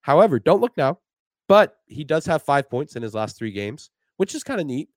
However, 0.03 0.39
don't 0.39 0.61
look 0.61 0.77
now, 0.77 0.99
but 1.49 1.77
he 1.87 2.05
does 2.05 2.25
have 2.27 2.43
five 2.43 2.71
points 2.71 2.97
in 2.97 3.03
his 3.03 3.15
last 3.15 3.37
three 3.37 3.53
games, 3.53 3.91
which 4.17 4.35
is 4.35 4.45
kind 4.45 4.61
of 4.61 4.67
neat. 4.67 4.89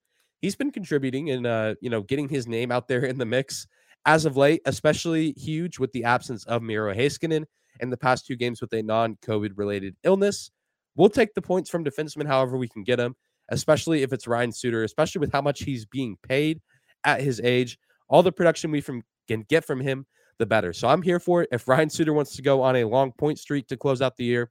He's 0.41 0.55
been 0.55 0.71
contributing 0.71 1.31
and 1.31 1.47
uh, 1.47 1.75
you 1.81 1.89
know 1.89 2.01
getting 2.01 2.29
his 2.29 2.47
name 2.47 2.71
out 2.71 2.87
there 2.87 3.03
in 3.03 3.17
the 3.17 3.25
mix 3.25 3.67
as 4.05 4.25
of 4.25 4.37
late, 4.37 4.61
especially 4.65 5.33
huge 5.37 5.79
with 5.79 5.91
the 5.93 6.03
absence 6.03 6.45
of 6.45 6.61
Miro 6.61 6.93
Heiskanen 6.93 7.45
in 7.83 7.91
the 7.91 7.97
past 7.97 8.25
two 8.25 8.35
games 8.35 8.61
with 8.61 8.73
a 8.73 8.81
non-COVID 8.81 9.51
related 9.55 9.95
illness. 10.03 10.49
We'll 10.95 11.09
take 11.09 11.33
the 11.35 11.41
points 11.41 11.69
from 11.69 11.83
defensemen 11.83 12.25
however 12.25 12.57
we 12.57 12.67
can 12.67 12.83
get 12.83 12.95
them, 12.95 13.15
especially 13.49 14.01
if 14.01 14.13
it's 14.13 14.27
Ryan 14.27 14.51
Suter, 14.51 14.83
especially 14.83 15.19
with 15.19 15.31
how 15.31 15.41
much 15.41 15.63
he's 15.63 15.85
being 15.85 16.17
paid 16.23 16.61
at 17.03 17.21
his 17.21 17.39
age. 17.41 17.77
All 18.09 18.23
the 18.23 18.31
production 18.31 18.71
we 18.71 18.81
from, 18.81 19.03
can 19.27 19.43
get 19.49 19.65
from 19.65 19.79
him, 19.79 20.05
the 20.39 20.45
better. 20.45 20.73
So 20.73 20.87
I'm 20.87 21.01
here 21.01 21.19
for 21.19 21.43
it. 21.43 21.49
If 21.51 21.67
Ryan 21.67 21.89
Suter 21.89 22.13
wants 22.13 22.35
to 22.35 22.41
go 22.41 22.61
on 22.61 22.75
a 22.75 22.85
long 22.85 23.11
point 23.11 23.37
streak 23.37 23.67
to 23.67 23.77
close 23.77 24.01
out 24.01 24.17
the 24.17 24.25
year, 24.25 24.49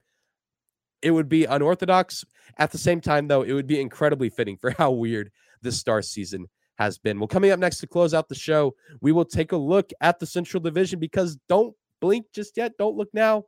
it 1.01 1.11
would 1.11 1.27
be 1.27 1.45
unorthodox. 1.45 2.23
At 2.57 2.71
the 2.71 2.77
same 2.77 3.01
time, 3.01 3.27
though, 3.27 3.41
it 3.41 3.53
would 3.53 3.67
be 3.67 3.81
incredibly 3.81 4.29
fitting 4.29 4.57
for 4.57 4.71
how 4.77 4.91
weird 4.91 5.31
this 5.61 5.77
star 5.77 6.01
season 6.01 6.47
has 6.77 6.97
been. 6.97 7.19
Well, 7.19 7.27
coming 7.27 7.51
up 7.51 7.59
next 7.59 7.79
to 7.79 7.87
close 7.87 8.13
out 8.13 8.29
the 8.29 8.35
show, 8.35 8.75
we 9.01 9.11
will 9.11 9.25
take 9.25 9.51
a 9.51 9.57
look 9.57 9.91
at 10.01 10.19
the 10.19 10.25
Central 10.25 10.61
Division 10.61 10.99
because 10.99 11.37
don't 11.47 11.75
blink 12.03 12.25
just 12.33 12.57
yet, 12.57 12.77
don't 12.77 12.97
look 12.97 13.07
now. 13.13 13.45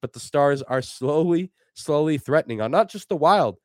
But 0.00 0.14
the 0.14 0.20
Stars 0.20 0.62
are 0.62 0.80
slowly, 0.80 1.52
slowly 1.74 2.16
threatening 2.16 2.62
on 2.62 2.70
not 2.70 2.88
just 2.88 3.10
the 3.10 3.16
Wild, 3.16 3.58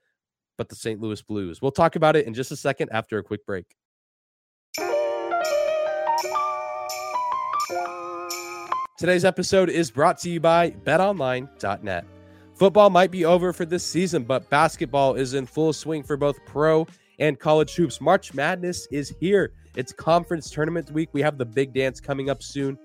but 0.58 0.67
the 0.67 0.75
St. 0.75 0.99
Louis 0.99 1.21
Blues. 1.21 1.62
We'll 1.62 1.71
talk 1.71 1.95
about 1.95 2.17
it 2.17 2.27
in 2.27 2.34
just 2.34 2.51
a 2.51 2.58
second 2.58 2.89
after 2.91 3.17
a 3.17 3.23
quick 3.23 3.45
break. 3.45 3.65
Today's 8.97 9.23
episode 9.23 9.69
is 9.69 9.89
brought 9.89 10.17
to 10.19 10.29
you 10.29 10.41
by 10.41 10.71
betonline.net. 10.71 12.06
Football 12.56 12.89
might 12.89 13.12
be 13.12 13.23
over 13.23 13.53
for 13.53 13.65
this 13.65 13.86
season, 13.86 14.23
but 14.23 14.49
basketball 14.49 15.15
is 15.15 15.36
in 15.36 15.45
full 15.45 15.71
swing 15.71 16.03
for 16.03 16.17
both 16.17 16.38
pro 16.45 16.86
and 17.19 17.39
college 17.39 17.75
hoops. 17.75 18.01
March 18.01 18.34
Madness 18.34 18.88
is 18.91 19.15
here. 19.21 19.53
It's 19.77 19.93
conference 19.93 20.49
tournament 20.49 20.91
week. 20.91 21.10
We 21.13 21.21
have 21.21 21.38
the 21.38 21.45
big 21.45 21.73
dance 21.73 22.01
coming 22.01 22.29
up 22.29 22.43
soon. 22.43 22.77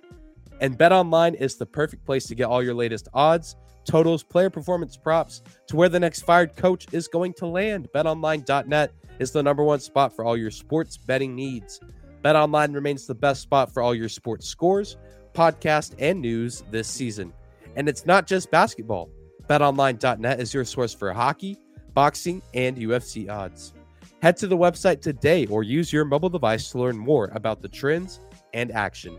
And 0.60 0.76
Bet 0.76 0.92
Online 0.92 1.34
is 1.34 1.56
the 1.56 1.66
perfect 1.66 2.04
place 2.04 2.26
to 2.26 2.34
get 2.34 2.44
all 2.44 2.62
your 2.62 2.74
latest 2.74 3.08
odds, 3.14 3.56
totals, 3.84 4.22
player 4.22 4.50
performance 4.50 4.96
props 4.96 5.42
to 5.68 5.76
where 5.76 5.88
the 5.88 6.00
next 6.00 6.22
fired 6.22 6.56
coach 6.56 6.86
is 6.92 7.08
going 7.08 7.32
to 7.34 7.46
land. 7.46 7.88
BetOnline.net 7.94 8.92
is 9.18 9.30
the 9.30 9.42
number 9.42 9.62
one 9.62 9.80
spot 9.80 10.14
for 10.14 10.24
all 10.24 10.36
your 10.36 10.50
sports 10.50 10.96
betting 10.96 11.34
needs. 11.34 11.80
BetOnline 12.24 12.74
remains 12.74 13.06
the 13.06 13.14
best 13.14 13.42
spot 13.42 13.72
for 13.72 13.82
all 13.82 13.94
your 13.94 14.08
sports 14.08 14.46
scores, 14.48 14.96
podcast, 15.32 15.94
and 15.98 16.20
news 16.20 16.64
this 16.70 16.88
season. 16.88 17.32
And 17.76 17.88
it's 17.88 18.04
not 18.04 18.26
just 18.26 18.50
basketball. 18.50 19.10
BetOnline.net 19.48 20.40
is 20.40 20.52
your 20.52 20.64
source 20.64 20.92
for 20.92 21.12
hockey, 21.12 21.56
boxing, 21.94 22.42
and 22.54 22.76
UFC 22.76 23.30
odds. 23.30 23.72
Head 24.20 24.36
to 24.38 24.48
the 24.48 24.56
website 24.56 25.00
today 25.00 25.46
or 25.46 25.62
use 25.62 25.92
your 25.92 26.04
mobile 26.04 26.28
device 26.28 26.70
to 26.72 26.78
learn 26.80 26.98
more 26.98 27.30
about 27.34 27.62
the 27.62 27.68
trends 27.68 28.18
and 28.52 28.72
action. 28.72 29.18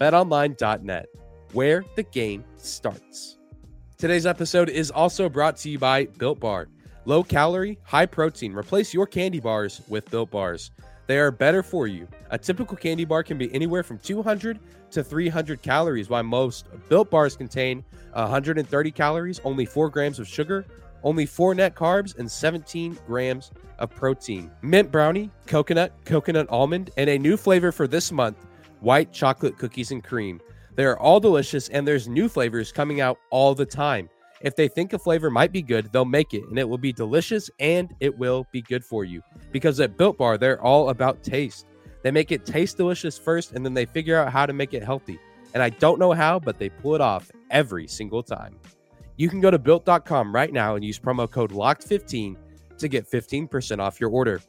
BetOnline.net, 0.00 1.08
where 1.52 1.84
the 1.94 2.02
game 2.04 2.42
starts. 2.56 3.36
Today's 3.98 4.24
episode 4.24 4.70
is 4.70 4.90
also 4.90 5.28
brought 5.28 5.58
to 5.58 5.68
you 5.68 5.78
by 5.78 6.06
Built 6.06 6.40
Bar. 6.40 6.68
Low 7.04 7.22
calorie, 7.22 7.78
high 7.82 8.06
protein. 8.06 8.54
Replace 8.54 8.94
your 8.94 9.06
candy 9.06 9.40
bars 9.40 9.82
with 9.88 10.10
Built 10.10 10.30
Bars. 10.30 10.70
They 11.06 11.18
are 11.18 11.30
better 11.30 11.62
for 11.62 11.86
you. 11.86 12.08
A 12.30 12.38
typical 12.38 12.78
candy 12.78 13.04
bar 13.04 13.22
can 13.22 13.36
be 13.36 13.52
anywhere 13.54 13.82
from 13.82 13.98
200 13.98 14.58
to 14.92 15.04
300 15.04 15.60
calories, 15.60 16.08
while 16.08 16.22
most 16.22 16.66
Built 16.88 17.10
Bars 17.10 17.36
contain 17.36 17.84
130 18.14 18.90
calories, 18.92 19.38
only 19.44 19.66
4 19.66 19.90
grams 19.90 20.18
of 20.18 20.26
sugar, 20.26 20.64
only 21.02 21.26
4 21.26 21.54
net 21.54 21.74
carbs, 21.74 22.16
and 22.18 22.30
17 22.30 22.96
grams 23.06 23.50
of 23.78 23.90
protein. 23.90 24.50
Mint 24.62 24.90
brownie, 24.90 25.30
coconut, 25.46 25.92
coconut 26.06 26.46
almond, 26.48 26.90
and 26.96 27.10
a 27.10 27.18
new 27.18 27.36
flavor 27.36 27.70
for 27.70 27.86
this 27.86 28.10
month 28.10 28.46
white 28.80 29.12
chocolate 29.12 29.58
cookies 29.58 29.90
and 29.90 30.02
cream. 30.02 30.40
They 30.76 30.84
are 30.84 30.98
all 30.98 31.20
delicious, 31.20 31.68
and 31.68 31.86
there's 31.86 32.08
new 32.08 32.28
flavors 32.28 32.72
coming 32.72 33.00
out 33.00 33.18
all 33.30 33.54
the 33.54 33.66
time. 33.66 34.08
If 34.40 34.56
they 34.56 34.68
think 34.68 34.92
a 34.92 34.98
flavor 34.98 35.30
might 35.30 35.52
be 35.52 35.60
good, 35.60 35.92
they'll 35.92 36.04
make 36.06 36.32
it, 36.32 36.44
and 36.48 36.58
it 36.58 36.68
will 36.68 36.78
be 36.78 36.92
delicious 36.92 37.50
and 37.58 37.94
it 38.00 38.16
will 38.16 38.46
be 38.52 38.62
good 38.62 38.84
for 38.84 39.04
you. 39.04 39.22
Because 39.52 39.78
at 39.80 39.98
Built 39.98 40.16
Bar, 40.16 40.38
they're 40.38 40.62
all 40.62 40.88
about 40.88 41.22
taste. 41.22 41.66
They 42.02 42.10
make 42.10 42.32
it 42.32 42.46
taste 42.46 42.78
delicious 42.78 43.18
first, 43.18 43.52
and 43.52 43.64
then 43.64 43.74
they 43.74 43.84
figure 43.84 44.16
out 44.16 44.32
how 44.32 44.46
to 44.46 44.54
make 44.54 44.72
it 44.72 44.82
healthy. 44.82 45.18
And 45.52 45.62
I 45.62 45.68
don't 45.68 45.98
know 45.98 46.12
how, 46.12 46.38
but 46.38 46.58
they 46.58 46.70
pull 46.70 46.94
it 46.94 47.02
off 47.02 47.30
every 47.50 47.86
single 47.86 48.22
time. 48.22 48.58
You 49.16 49.28
can 49.28 49.40
go 49.40 49.50
to 49.50 49.58
built.com 49.58 50.34
right 50.34 50.52
now 50.52 50.76
and 50.76 50.84
use 50.84 50.98
promo 50.98 51.30
code 51.30 51.50
LOCKED15 51.50 52.36
to 52.78 52.88
get 52.88 53.10
15% 53.10 53.78
off 53.78 54.00
your 54.00 54.08
order. 54.08 54.40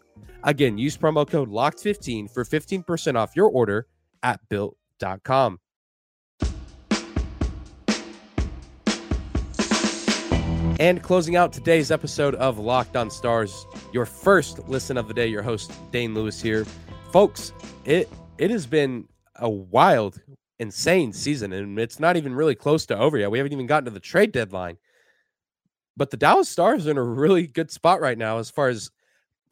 Again, 0.44 0.78
use 0.78 0.96
promo 0.96 1.30
code 1.30 1.50
LOCKED15 1.50 2.32
for 2.32 2.46
15% 2.46 3.15
off 3.17 3.36
your 3.36 3.50
order 3.50 3.88
at 4.24 4.40
built.com. 4.50 5.60
And 10.80 11.04
closing 11.04 11.36
out 11.36 11.54
today's 11.54 11.92
episode 11.92 12.34
of 12.36 12.58
Locked 12.58 12.96
on 12.96 13.12
Stars, 13.12 13.68
your 13.94 14.08
first 14.08 14.68
listen 14.68 14.98
of 14.98 15.08
the 15.08 15.14
day, 15.14 15.28
your 15.28 15.44
host 15.44 15.72
Dane 15.92 16.16
Lewis 16.16 16.42
here. 16.42 16.66
Folks, 17.12 17.54
it 17.86 18.10
it 18.40 18.50
has 18.50 18.66
been 18.66 19.08
a 19.36 19.48
wild, 19.48 20.20
insane 20.58 21.14
season, 21.14 21.54
and 21.54 21.78
it's 21.78 22.00
not 22.00 22.18
even 22.18 22.34
really 22.34 22.56
close 22.56 22.88
to 22.88 22.98
over 22.98 23.18
yet. 23.18 23.30
We 23.30 23.38
haven't 23.38 23.54
even 23.54 23.68
gotten 23.68 23.86
to 23.86 23.92
the 23.92 24.00
trade 24.00 24.32
deadline. 24.32 24.78
But 25.96 26.10
the 26.10 26.18
Dallas 26.18 26.50
Stars 26.50 26.88
are 26.88 26.92
in 26.92 26.98
a 26.98 27.04
really 27.04 27.46
good 27.46 27.70
spot 27.70 28.02
right 28.02 28.18
now 28.18 28.40
as 28.40 28.50
far 28.50 28.70
as 28.70 28.90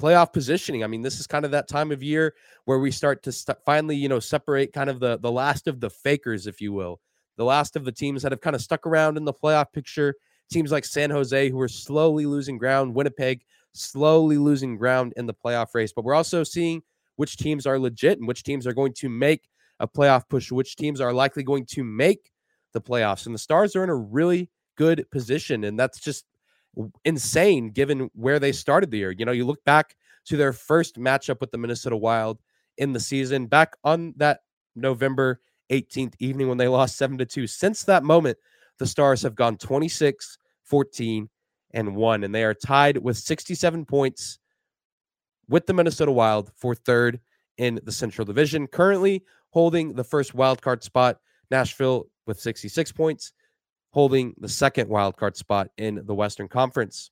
playoff 0.02 0.34
positioning. 0.34 0.84
I 0.84 0.88
mean, 0.88 1.02
this 1.02 1.20
is 1.20 1.28
kind 1.28 1.46
of 1.46 1.52
that 1.52 1.68
time 1.68 1.92
of 1.92 2.02
year 2.02 2.34
where 2.66 2.80
we 2.80 2.92
start 2.92 3.24
to 3.24 3.32
st- 3.32 3.58
finally, 3.66 3.96
you 3.96 4.10
know, 4.10 4.20
separate 4.20 4.74
kind 4.74 4.90
of 4.90 5.00
the 5.00 5.18
the 5.18 5.32
last 5.32 5.68
of 5.68 5.80
the 5.80 5.90
fakers, 5.90 6.48
if 6.48 6.62
you 6.62 6.74
will, 6.74 7.00
the 7.38 7.46
last 7.46 7.76
of 7.76 7.86
the 7.86 7.92
teams 7.92 8.24
that 8.24 8.32
have 8.32 8.42
kind 8.42 8.56
of 8.56 8.62
stuck 8.62 8.88
around 8.88 9.18
in 9.18 9.26
the 9.26 9.34
playoff 9.34 9.72
picture 9.74 10.16
teams 10.50 10.72
like 10.72 10.86
San 10.86 11.10
Jose 11.10 11.50
who 11.50 11.60
are 11.60 11.68
slowly 11.68 12.26
losing 12.26 12.58
ground, 12.58 12.94
Winnipeg 12.94 13.44
slowly 13.74 14.38
losing 14.38 14.78
ground 14.78 15.14
in 15.16 15.26
the 15.26 15.34
playoff 15.34 15.74
race. 15.74 15.94
But 15.94 16.04
we're 16.04 16.16
also 16.16 16.44
seeing 16.44 16.82
which 17.16 17.38
teams 17.38 17.66
are 17.66 17.80
legit 17.80 18.20
and 18.20 18.28
which 18.28 18.44
teams 18.44 18.66
are 18.66 18.74
going 18.74 18.94
to 18.94 19.10
make 19.10 19.48
a 19.80 19.88
playoff 19.88 20.28
push, 20.30 20.52
which 20.52 20.76
teams 20.76 21.00
are 21.00 21.14
likely 21.14 21.44
going 21.44 21.66
to 21.68 21.84
make 21.84 22.32
the 22.74 22.82
playoffs. 22.82 23.26
And 23.26 23.36
the 23.36 23.40
Stars 23.40 23.76
are 23.76 23.84
in 23.84 23.90
a 23.90 23.96
really 23.96 24.50
good 24.76 25.06
position. 25.12 25.64
And 25.64 25.80
that's 25.80 26.00
just 26.00 26.26
insane 27.06 27.70
given 27.70 28.10
where 28.14 28.40
they 28.40 28.52
started 28.52 28.92
the 28.92 29.00
year. 29.00 29.12
You 29.12 29.26
know, 29.26 29.32
you 29.32 29.46
look 29.46 29.64
back 29.64 29.96
to 30.26 30.38
their 30.38 30.54
first 30.54 30.98
matchup 30.98 31.40
with 31.42 31.52
the 31.52 31.58
Minnesota 31.58 31.98
Wild 31.98 32.40
in 32.78 32.94
the 32.94 33.00
season, 33.00 33.48
back 33.48 33.76
on 33.84 34.14
that 34.18 34.40
November 34.76 35.42
18th 35.72 36.14
evening 36.20 36.48
when 36.48 36.58
they 36.58 36.68
lost 36.68 36.98
7 36.98 37.18
to 37.18 37.26
2. 37.26 37.48
Since 37.48 37.84
that 37.84 38.04
moment, 38.04 38.38
the 38.78 38.88
Stars 38.88 39.22
have 39.24 39.36
gone 39.36 39.58
26, 39.58 40.38
14, 40.64 41.30
and 41.72 41.96
1, 41.96 42.24
and 42.24 42.34
they 42.34 42.44
are 42.44 42.54
tied 42.54 42.98
with 42.98 43.18
67 43.18 43.86
points 43.86 44.40
with 45.48 45.66
the 45.66 45.74
Minnesota 45.74 46.12
Wild 46.12 46.52
for 46.56 46.76
third 46.76 47.20
in 47.58 47.80
the 47.84 47.92
Central 47.92 48.26
Division. 48.26 48.68
Currently 48.68 49.24
holding 49.52 49.94
the 49.94 50.04
first 50.04 50.34
wild 50.34 50.62
card 50.62 50.84
spot, 50.84 51.18
Nashville 51.52 52.08
with 52.26 52.40
66 52.40 52.92
points, 52.92 53.34
holding 53.92 54.34
the 54.38 54.50
second 54.50 54.90
wild 54.90 55.18
card 55.18 55.36
spot 55.36 55.70
in 55.78 56.02
the 56.06 56.14
Western 56.14 56.48
Conference. 56.48 57.12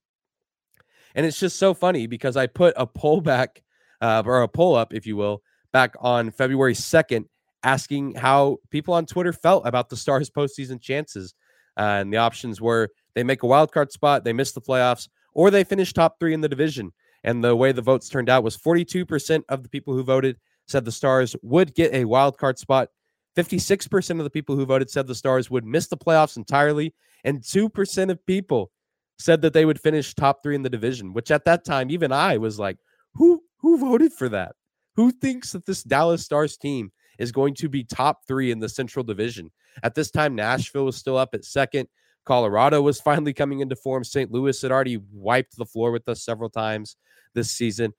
And 1.15 1.25
it's 1.25 1.39
just 1.39 1.57
so 1.57 1.73
funny 1.73 2.07
because 2.07 2.37
I 2.37 2.47
put 2.47 2.73
a 2.77 2.85
poll 2.85 3.21
back, 3.21 3.63
uh, 4.01 4.23
or 4.25 4.41
a 4.41 4.47
poll 4.47 4.75
up, 4.75 4.93
if 4.93 5.07
you 5.07 5.15
will, 5.15 5.41
back 5.73 5.95
on 5.99 6.31
February 6.31 6.73
2nd, 6.73 7.25
asking 7.63 8.15
how 8.15 8.57
people 8.69 8.93
on 8.93 9.05
Twitter 9.05 9.33
felt 9.33 9.65
about 9.65 9.89
the 9.89 9.97
Stars' 9.97 10.29
postseason 10.29 10.79
chances. 10.79 11.33
Uh, 11.75 12.01
and 12.01 12.13
the 12.13 12.17
options 12.17 12.61
were 12.61 12.89
they 13.15 13.23
make 13.23 13.43
a 13.43 13.47
wild 13.47 13.71
card 13.71 13.91
spot, 13.91 14.23
they 14.23 14.33
miss 14.33 14.51
the 14.51 14.61
playoffs, 14.61 15.09
or 15.33 15.49
they 15.49 15.63
finish 15.63 15.93
top 15.93 16.19
three 16.19 16.33
in 16.33 16.41
the 16.41 16.49
division. 16.49 16.91
And 17.23 17.43
the 17.43 17.55
way 17.55 17.71
the 17.71 17.81
votes 17.81 18.09
turned 18.09 18.29
out 18.29 18.43
was 18.43 18.57
42% 18.57 19.43
of 19.49 19.63
the 19.63 19.69
people 19.69 19.93
who 19.93 20.03
voted 20.03 20.37
said 20.67 20.85
the 20.85 20.91
Stars 20.91 21.35
would 21.41 21.73
get 21.73 21.93
a 21.93 22.05
wild 22.05 22.37
card 22.37 22.59
spot. 22.59 22.89
56% 23.37 24.17
of 24.17 24.23
the 24.23 24.29
people 24.29 24.55
who 24.55 24.65
voted 24.65 24.89
said 24.89 25.05
the 25.05 25.15
Stars 25.15 25.51
would 25.51 25.65
miss 25.65 25.87
the 25.87 25.97
playoffs 25.97 26.37
entirely. 26.37 26.95
And 27.23 27.41
2% 27.41 28.09
of 28.09 28.25
people 28.25 28.71
said 29.19 29.41
that 29.41 29.53
they 29.53 29.65
would 29.65 29.79
finish 29.79 30.13
top 30.13 30.41
three 30.41 30.55
in 30.55 30.63
the 30.63 30.69
division, 30.69 31.13
which 31.13 31.29
at 31.31 31.45
that 31.45 31.63
time, 31.63 31.91
even 31.91 32.11
I 32.11 32.37
was 32.37 32.59
like, 32.59 32.77
who 33.13 33.43
who 33.59 33.79
voted 33.79 34.13
for 34.13 34.29
that? 34.29 34.55
Who 34.95 35.11
thinks 35.11 35.51
that 35.51 35.65
this 35.65 35.83
Dallas 35.83 36.23
Stars 36.23 36.57
team 36.57 36.91
is 37.17 37.31
going 37.31 37.55
to 37.55 37.69
be 37.69 37.83
top 37.83 38.21
three 38.27 38.51
in 38.51 38.59
the 38.59 38.69
Central 38.69 39.03
Division. 39.03 39.51
At 39.83 39.95
this 39.95 40.11
time, 40.11 40.35
Nashville 40.35 40.85
was 40.85 40.97
still 40.97 41.17
up 41.17 41.33
at 41.33 41.45
second. 41.45 41.87
Colorado 42.25 42.81
was 42.81 42.99
finally 42.99 43.33
coming 43.33 43.61
into 43.61 43.75
form. 43.75 44.03
St. 44.03 44.31
Louis 44.31 44.61
had 44.61 44.71
already 44.71 44.99
wiped 45.11 45.57
the 45.57 45.65
floor 45.65 45.91
with 45.91 46.07
us 46.09 46.23
several 46.23 46.49
times 46.49 46.97
this 47.33 47.51
season. 47.51 47.93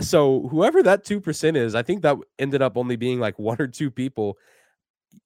So, 0.00 0.48
whoever 0.50 0.82
that 0.82 1.04
2% 1.04 1.56
is, 1.56 1.74
I 1.74 1.82
think 1.82 2.02
that 2.02 2.16
ended 2.38 2.62
up 2.62 2.76
only 2.76 2.96
being 2.96 3.20
like 3.20 3.38
one 3.38 3.60
or 3.60 3.66
two 3.68 3.90
people. 3.90 4.38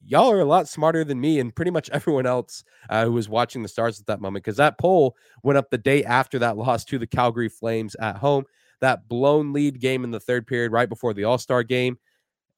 Y'all 0.04 0.30
are 0.30 0.40
a 0.40 0.44
lot 0.44 0.68
smarter 0.68 1.04
than 1.04 1.20
me 1.20 1.38
and 1.38 1.54
pretty 1.54 1.70
much 1.70 1.88
everyone 1.92 2.26
else 2.26 2.64
uh, 2.90 3.04
who 3.04 3.12
was 3.12 3.28
watching 3.28 3.62
the 3.62 3.68
Stars 3.68 4.00
at 4.00 4.06
that 4.06 4.20
moment 4.20 4.44
because 4.44 4.56
that 4.56 4.78
poll 4.78 5.16
went 5.42 5.56
up 5.58 5.70
the 5.70 5.78
day 5.78 6.04
after 6.04 6.38
that 6.40 6.56
loss 6.58 6.84
to 6.86 6.98
the 6.98 7.06
Calgary 7.06 7.48
Flames 7.48 7.94
at 7.96 8.16
home. 8.16 8.44
That 8.80 9.08
blown 9.08 9.52
lead 9.52 9.80
game 9.80 10.04
in 10.04 10.10
the 10.10 10.20
third 10.20 10.46
period, 10.46 10.72
right 10.72 10.88
before 10.88 11.14
the 11.14 11.24
All 11.24 11.38
Star 11.38 11.62
game 11.62 11.98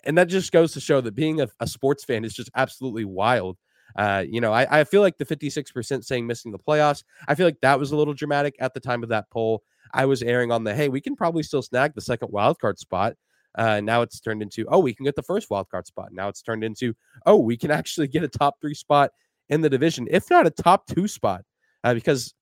and 0.04 0.16
that 0.16 0.28
just 0.28 0.52
goes 0.52 0.72
to 0.72 0.80
show 0.80 1.00
that 1.00 1.14
being 1.14 1.40
a, 1.40 1.48
a 1.60 1.66
sports 1.66 2.04
fan 2.04 2.24
is 2.24 2.34
just 2.34 2.50
absolutely 2.54 3.04
wild. 3.04 3.56
Uh, 3.96 4.24
you 4.28 4.40
know, 4.40 4.52
I, 4.52 4.80
I 4.80 4.84
feel 4.84 5.00
like 5.00 5.18
the 5.18 5.24
56% 5.24 6.04
saying 6.04 6.26
missing 6.26 6.52
the 6.52 6.58
playoffs, 6.58 7.02
I 7.26 7.34
feel 7.34 7.46
like 7.46 7.60
that 7.62 7.78
was 7.78 7.90
a 7.90 7.96
little 7.96 8.14
dramatic 8.14 8.54
at 8.60 8.74
the 8.74 8.80
time 8.80 9.02
of 9.02 9.08
that 9.08 9.30
poll. 9.30 9.62
I 9.92 10.06
was 10.06 10.22
airing 10.22 10.52
on 10.52 10.64
the 10.64 10.74
hey, 10.74 10.88
we 10.88 11.00
can 11.00 11.16
probably 11.16 11.42
still 11.42 11.62
snag 11.62 11.94
the 11.94 12.00
second 12.00 12.30
wild 12.30 12.58
card 12.58 12.78
spot. 12.78 13.14
Uh, 13.54 13.80
now 13.80 14.02
it's 14.02 14.20
turned 14.20 14.42
into 14.42 14.66
oh, 14.68 14.78
we 14.78 14.94
can 14.94 15.04
get 15.04 15.16
the 15.16 15.22
first 15.22 15.50
wild 15.50 15.68
card 15.68 15.86
spot. 15.86 16.12
Now 16.12 16.28
it's 16.28 16.42
turned 16.42 16.64
into 16.64 16.94
oh, 17.26 17.36
we 17.36 17.56
can 17.56 17.70
actually 17.70 18.08
get 18.08 18.24
a 18.24 18.28
top 18.28 18.56
three 18.60 18.74
spot 18.74 19.10
in 19.48 19.60
the 19.60 19.70
division, 19.70 20.06
if 20.10 20.28
not 20.30 20.46
a 20.46 20.50
top 20.50 20.86
two 20.86 21.08
spot. 21.08 21.44
Uh, 21.84 21.94
because 21.94 22.34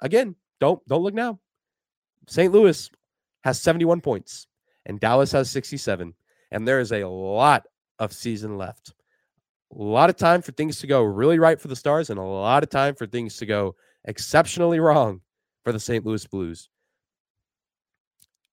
again, 0.00 0.36
don't 0.60 0.86
don't 0.86 1.02
look 1.02 1.14
now. 1.14 1.38
St. 2.28 2.52
Louis 2.52 2.90
has 3.42 3.60
71 3.60 4.00
points 4.02 4.46
and 4.86 5.00
Dallas 5.00 5.32
has 5.32 5.50
67 5.50 6.14
and 6.50 6.66
there 6.66 6.80
is 6.80 6.92
a 6.92 7.06
lot 7.06 7.64
of 7.98 8.12
season 8.12 8.58
left. 8.58 8.94
A 9.72 9.82
lot 9.82 10.10
of 10.10 10.16
time 10.16 10.42
for 10.42 10.52
things 10.52 10.80
to 10.80 10.86
go 10.86 11.02
really 11.02 11.38
right 11.38 11.60
for 11.60 11.68
the 11.68 11.76
Stars, 11.76 12.10
and 12.10 12.18
a 12.18 12.22
lot 12.22 12.64
of 12.64 12.70
time 12.70 12.94
for 12.94 13.06
things 13.06 13.36
to 13.36 13.46
go 13.46 13.76
exceptionally 14.04 14.80
wrong 14.80 15.20
for 15.62 15.72
the 15.72 15.78
St. 15.78 16.04
Louis 16.04 16.26
Blues. 16.26 16.68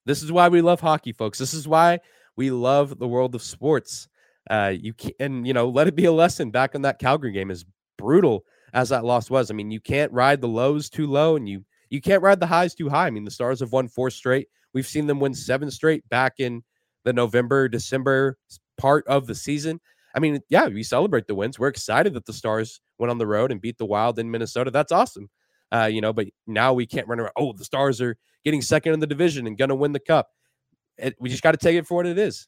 This 0.07 0.23
is 0.23 0.31
why 0.31 0.47
we 0.47 0.61
love 0.61 0.79
hockey, 0.79 1.11
folks. 1.11 1.37
This 1.37 1.53
is 1.53 1.67
why 1.67 1.99
we 2.37 2.49
love 2.49 2.97
the 2.97 3.07
world 3.07 3.35
of 3.35 3.41
sports. 3.43 4.07
Uh, 4.49 4.73
you 4.73 4.93
can, 4.93 5.11
and 5.19 5.45
you 5.45 5.53
know, 5.53 5.67
let 5.67 5.87
it 5.87 5.95
be 5.95 6.05
a 6.05 6.11
lesson. 6.11 6.49
Back 6.49 6.75
in 6.75 6.83
that 6.83 6.97
Calgary 6.97 7.33
game, 7.33 7.51
as 7.51 7.65
brutal 7.97 8.45
as 8.73 8.89
that 8.89 9.03
loss 9.03 9.29
was, 9.29 9.51
I 9.51 9.53
mean, 9.53 9.69
you 9.69 9.81
can't 9.81 10.11
ride 10.13 10.39
the 10.39 10.47
lows 10.47 10.89
too 10.89 11.07
low, 11.07 11.35
and 11.35 11.47
you 11.47 11.65
you 11.89 11.99
can't 11.99 12.23
ride 12.23 12.39
the 12.39 12.47
highs 12.47 12.73
too 12.73 12.87
high. 12.87 13.07
I 13.07 13.09
mean, 13.09 13.25
the 13.25 13.31
Stars 13.31 13.59
have 13.59 13.73
won 13.73 13.89
four 13.89 14.09
straight. 14.09 14.47
We've 14.73 14.87
seen 14.87 15.07
them 15.07 15.19
win 15.19 15.33
seven 15.33 15.69
straight 15.69 16.07
back 16.07 16.35
in 16.39 16.63
the 17.03 17.11
November, 17.11 17.67
December 17.67 18.37
part 18.77 19.05
of 19.07 19.27
the 19.27 19.35
season. 19.35 19.81
I 20.15 20.19
mean, 20.19 20.39
yeah, 20.49 20.67
we 20.67 20.83
celebrate 20.83 21.27
the 21.27 21.35
wins. 21.35 21.59
We're 21.59 21.67
excited 21.67 22.13
that 22.13 22.25
the 22.25 22.33
Stars 22.33 22.79
went 22.97 23.11
on 23.11 23.17
the 23.17 23.27
road 23.27 23.51
and 23.51 23.61
beat 23.61 23.77
the 23.77 23.85
Wild 23.85 24.19
in 24.19 24.31
Minnesota. 24.31 24.71
That's 24.71 24.91
awesome. 24.91 25.29
Uh, 25.71 25.89
you 25.91 26.01
know, 26.01 26.13
but 26.13 26.27
now 26.45 26.73
we 26.73 26.86
can't 26.86 27.08
run 27.08 27.19
around. 27.19 27.34
Oh, 27.36 27.53
the 27.53 27.65
Stars 27.65 27.99
are 28.01 28.15
getting 28.45 28.62
second 28.62 28.93
in 28.93 28.99
the 28.99 29.08
division 29.08 29.47
and 29.47 29.58
going 29.58 29.69
to 29.69 29.75
win 29.75 29.91
the 29.91 29.99
cup. 29.99 30.30
It, 30.97 31.15
we 31.19 31.30
just 31.30 31.43
got 31.43 31.51
to 31.51 31.58
take 31.58 31.75
it 31.75 31.86
for 31.86 31.95
what 31.95 32.06
it 32.06 32.17
is. 32.17 32.47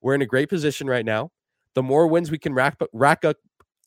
We're 0.00 0.14
in 0.14 0.22
a 0.22 0.26
great 0.26 0.48
position 0.48 0.86
right 0.86 1.04
now. 1.04 1.30
The 1.74 1.82
more 1.82 2.06
wins 2.06 2.30
we 2.30 2.38
can 2.38 2.54
rack, 2.54 2.76
rack 2.92 3.24
up 3.24 3.36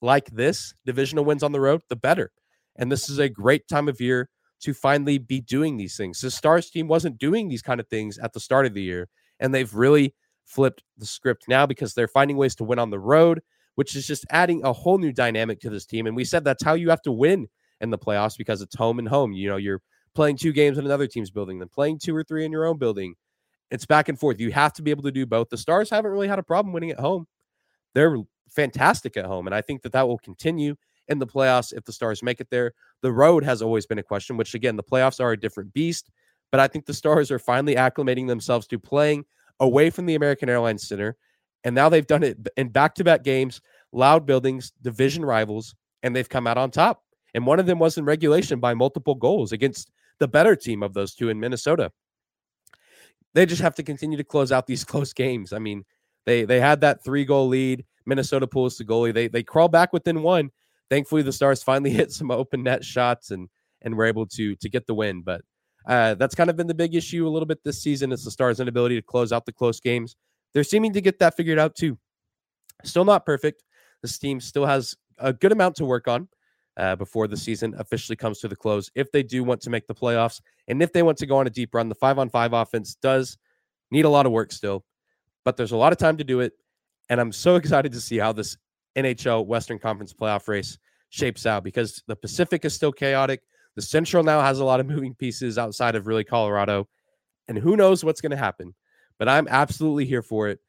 like 0.01 0.27
this, 0.31 0.73
divisional 0.85 1.25
wins 1.25 1.43
on 1.43 1.51
the 1.51 1.61
road, 1.61 1.81
the 1.89 1.95
better. 1.95 2.31
And 2.75 2.91
this 2.91 3.09
is 3.09 3.19
a 3.19 3.29
great 3.29 3.67
time 3.67 3.87
of 3.87 4.01
year 4.01 4.29
to 4.61 4.73
finally 4.73 5.17
be 5.17 5.41
doing 5.41 5.77
these 5.77 5.97
things. 5.97 6.21
The 6.21 6.31
Stars 6.31 6.69
team 6.69 6.87
wasn't 6.87 7.17
doing 7.17 7.49
these 7.49 7.61
kind 7.61 7.79
of 7.79 7.87
things 7.87 8.17
at 8.17 8.33
the 8.33 8.39
start 8.39 8.65
of 8.65 8.73
the 8.73 8.81
year 8.81 9.09
and 9.39 9.53
they've 9.53 9.73
really 9.73 10.15
flipped 10.45 10.83
the 10.97 11.05
script 11.05 11.45
now 11.47 11.65
because 11.65 11.93
they're 11.93 12.07
finding 12.07 12.37
ways 12.37 12.55
to 12.55 12.63
win 12.63 12.79
on 12.79 12.89
the 12.89 12.99
road, 12.99 13.41
which 13.75 13.95
is 13.95 14.07
just 14.07 14.25
adding 14.29 14.63
a 14.63 14.73
whole 14.73 14.97
new 14.97 15.11
dynamic 15.11 15.59
to 15.59 15.69
this 15.69 15.85
team. 15.85 16.07
And 16.07 16.15
we 16.15 16.25
said 16.25 16.43
that's 16.43 16.63
how 16.63 16.73
you 16.73 16.89
have 16.89 17.01
to 17.03 17.11
win 17.11 17.47
in 17.83 17.91
the 17.91 17.97
playoffs 17.97 18.37
because 18.37 18.61
it's 18.61 18.75
home 18.75 18.97
and 18.97 19.07
home. 19.07 19.33
You 19.33 19.49
know, 19.49 19.57
you're 19.57 19.81
playing 20.15 20.37
two 20.37 20.53
games 20.53 20.77
in 20.77 20.85
another 20.85 21.07
team's 21.07 21.29
building, 21.29 21.59
then 21.59 21.69
playing 21.69 21.99
two 21.99 22.15
or 22.15 22.23
three 22.23 22.45
in 22.45 22.51
your 22.51 22.65
own 22.65 22.77
building. 22.77 23.15
It's 23.69 23.85
back 23.85 24.09
and 24.09 24.19
forth. 24.19 24.39
You 24.39 24.51
have 24.51 24.73
to 24.73 24.81
be 24.81 24.91
able 24.91 25.03
to 25.03 25.11
do 25.11 25.25
both. 25.25 25.49
The 25.49 25.57
Stars 25.57 25.89
haven't 25.89 26.11
really 26.11 26.27
had 26.27 26.39
a 26.39 26.43
problem 26.43 26.73
winning 26.73 26.91
at 26.91 26.99
home. 26.99 27.27
They're 27.93 28.17
fantastic 28.49 29.17
at 29.17 29.25
home. 29.25 29.47
And 29.47 29.55
I 29.55 29.61
think 29.61 29.81
that 29.81 29.91
that 29.91 30.07
will 30.07 30.19
continue 30.19 30.75
in 31.07 31.19
the 31.19 31.27
playoffs 31.27 31.73
if 31.73 31.83
the 31.83 31.91
Stars 31.91 32.23
make 32.23 32.39
it 32.39 32.49
there. 32.49 32.73
The 33.01 33.11
road 33.11 33.43
has 33.43 33.61
always 33.61 33.85
been 33.85 33.99
a 33.99 34.03
question, 34.03 34.37
which 34.37 34.53
again, 34.53 34.75
the 34.75 34.83
playoffs 34.83 35.19
are 35.19 35.31
a 35.31 35.39
different 35.39 35.73
beast. 35.73 36.09
But 36.51 36.59
I 36.59 36.67
think 36.67 36.85
the 36.85 36.93
Stars 36.93 37.31
are 37.31 37.39
finally 37.39 37.75
acclimating 37.75 38.27
themselves 38.27 38.67
to 38.67 38.79
playing 38.79 39.25
away 39.59 39.89
from 39.89 40.05
the 40.05 40.15
American 40.15 40.49
Airlines 40.49 40.87
Center. 40.87 41.17
And 41.63 41.73
now 41.73 41.89
they've 41.89 42.05
done 42.05 42.23
it 42.23 42.37
in 42.57 42.69
back 42.69 42.95
to 42.95 43.03
back 43.03 43.23
games, 43.23 43.61
loud 43.91 44.25
buildings, 44.25 44.71
division 44.81 45.25
rivals, 45.25 45.75
and 46.03 46.15
they've 46.15 46.29
come 46.29 46.45
out 46.45 46.57
on 46.57 46.69
top. 46.69 47.03
And 47.33 47.45
one 47.45 47.59
of 47.59 47.65
them 47.65 47.79
was 47.79 47.97
in 47.97 48.05
regulation 48.05 48.59
by 48.59 48.73
multiple 48.73 49.15
goals 49.15 49.51
against 49.51 49.91
the 50.19 50.27
better 50.27 50.55
team 50.55 50.83
of 50.83 50.93
those 50.93 51.15
two 51.15 51.29
in 51.29 51.39
Minnesota. 51.39 51.91
They 53.33 53.45
just 53.45 53.61
have 53.61 53.75
to 53.75 53.83
continue 53.83 54.17
to 54.17 54.23
close 54.23 54.51
out 54.51 54.67
these 54.67 54.83
close 54.83 55.13
games. 55.13 55.53
I 55.53 55.59
mean, 55.59 55.83
they 56.25 56.45
they 56.45 56.59
had 56.59 56.81
that 56.81 57.03
three 57.03 57.25
goal 57.25 57.47
lead. 57.47 57.85
Minnesota 58.05 58.47
pulls 58.47 58.77
the 58.77 58.85
goalie. 58.85 59.13
They 59.13 59.27
they 59.27 59.43
crawl 59.43 59.67
back 59.67 59.93
within 59.93 60.21
one. 60.21 60.51
Thankfully, 60.89 61.21
the 61.21 61.33
Stars 61.33 61.63
finally 61.63 61.89
hit 61.91 62.11
some 62.11 62.31
open 62.31 62.63
net 62.63 62.83
shots 62.83 63.31
and 63.31 63.49
and 63.81 63.95
were 63.95 64.05
able 64.05 64.25
to 64.27 64.55
to 64.55 64.69
get 64.69 64.85
the 64.87 64.93
win. 64.93 65.21
But 65.21 65.41
uh, 65.87 66.13
that's 66.15 66.35
kind 66.35 66.49
of 66.49 66.55
been 66.55 66.67
the 66.67 66.73
big 66.73 66.95
issue 66.95 67.27
a 67.27 67.29
little 67.29 67.45
bit 67.45 67.63
this 67.63 67.81
season 67.81 68.11
is 68.11 68.23
the 68.23 68.31
Stars' 68.31 68.59
inability 68.59 68.95
to 68.95 69.01
close 69.01 69.33
out 69.33 69.45
the 69.45 69.51
close 69.51 69.79
games. 69.79 70.15
They're 70.53 70.63
seeming 70.63 70.93
to 70.93 71.01
get 71.01 71.19
that 71.19 71.35
figured 71.35 71.59
out 71.59 71.75
too. 71.75 71.97
Still 72.83 73.05
not 73.05 73.25
perfect. 73.25 73.63
This 74.01 74.17
team 74.17 74.39
still 74.39 74.65
has 74.65 74.95
a 75.17 75.33
good 75.33 75.51
amount 75.51 75.75
to 75.77 75.85
work 75.85 76.07
on 76.07 76.27
uh, 76.77 76.95
before 76.95 77.27
the 77.27 77.37
season 77.37 77.73
officially 77.77 78.15
comes 78.15 78.39
to 78.39 78.47
the 78.47 78.55
close. 78.55 78.89
If 78.95 79.11
they 79.11 79.23
do 79.23 79.43
want 79.43 79.61
to 79.61 79.69
make 79.69 79.87
the 79.87 79.95
playoffs 79.95 80.41
and 80.67 80.81
if 80.81 80.91
they 80.93 81.03
want 81.03 81.17
to 81.19 81.25
go 81.25 81.37
on 81.37 81.47
a 81.47 81.51
deep 81.51 81.73
run, 81.73 81.89
the 81.89 81.95
five 81.95 82.19
on 82.19 82.29
five 82.29 82.53
offense 82.53 82.95
does 82.95 83.37
need 83.91 84.05
a 84.05 84.09
lot 84.09 84.25
of 84.25 84.31
work 84.31 84.51
still, 84.51 84.83
but 85.45 85.57
there's 85.57 85.71
a 85.71 85.77
lot 85.77 85.91
of 85.91 85.97
time 85.97 86.17
to 86.17 86.23
do 86.23 86.39
it. 86.39 86.53
And 87.09 87.19
I'm 87.19 87.31
so 87.31 87.55
excited 87.57 87.91
to 87.93 88.01
see 88.01 88.17
how 88.17 88.33
this 88.33 88.57
NHL 88.95 89.45
Western 89.45 89.79
Conference 89.79 90.13
playoff 90.13 90.47
race 90.47 90.77
shapes 91.09 91.45
out 91.45 91.63
because 91.63 92.01
the 92.07 92.15
Pacific 92.15 92.65
is 92.65 92.73
still 92.73 92.91
chaotic. 92.91 93.41
The 93.75 93.81
Central 93.81 94.23
now 94.23 94.41
has 94.41 94.59
a 94.59 94.65
lot 94.65 94.79
of 94.79 94.85
moving 94.87 95.13
pieces 95.13 95.57
outside 95.57 95.95
of 95.95 96.07
really 96.07 96.23
Colorado. 96.23 96.87
And 97.47 97.57
who 97.57 97.75
knows 97.75 98.03
what's 98.03 98.21
going 98.21 98.31
to 98.31 98.37
happen. 98.37 98.73
But 99.19 99.29
I'm 99.29 99.47
absolutely 99.47 100.05
here 100.05 100.21
for 100.21 100.49
it. 100.49 100.59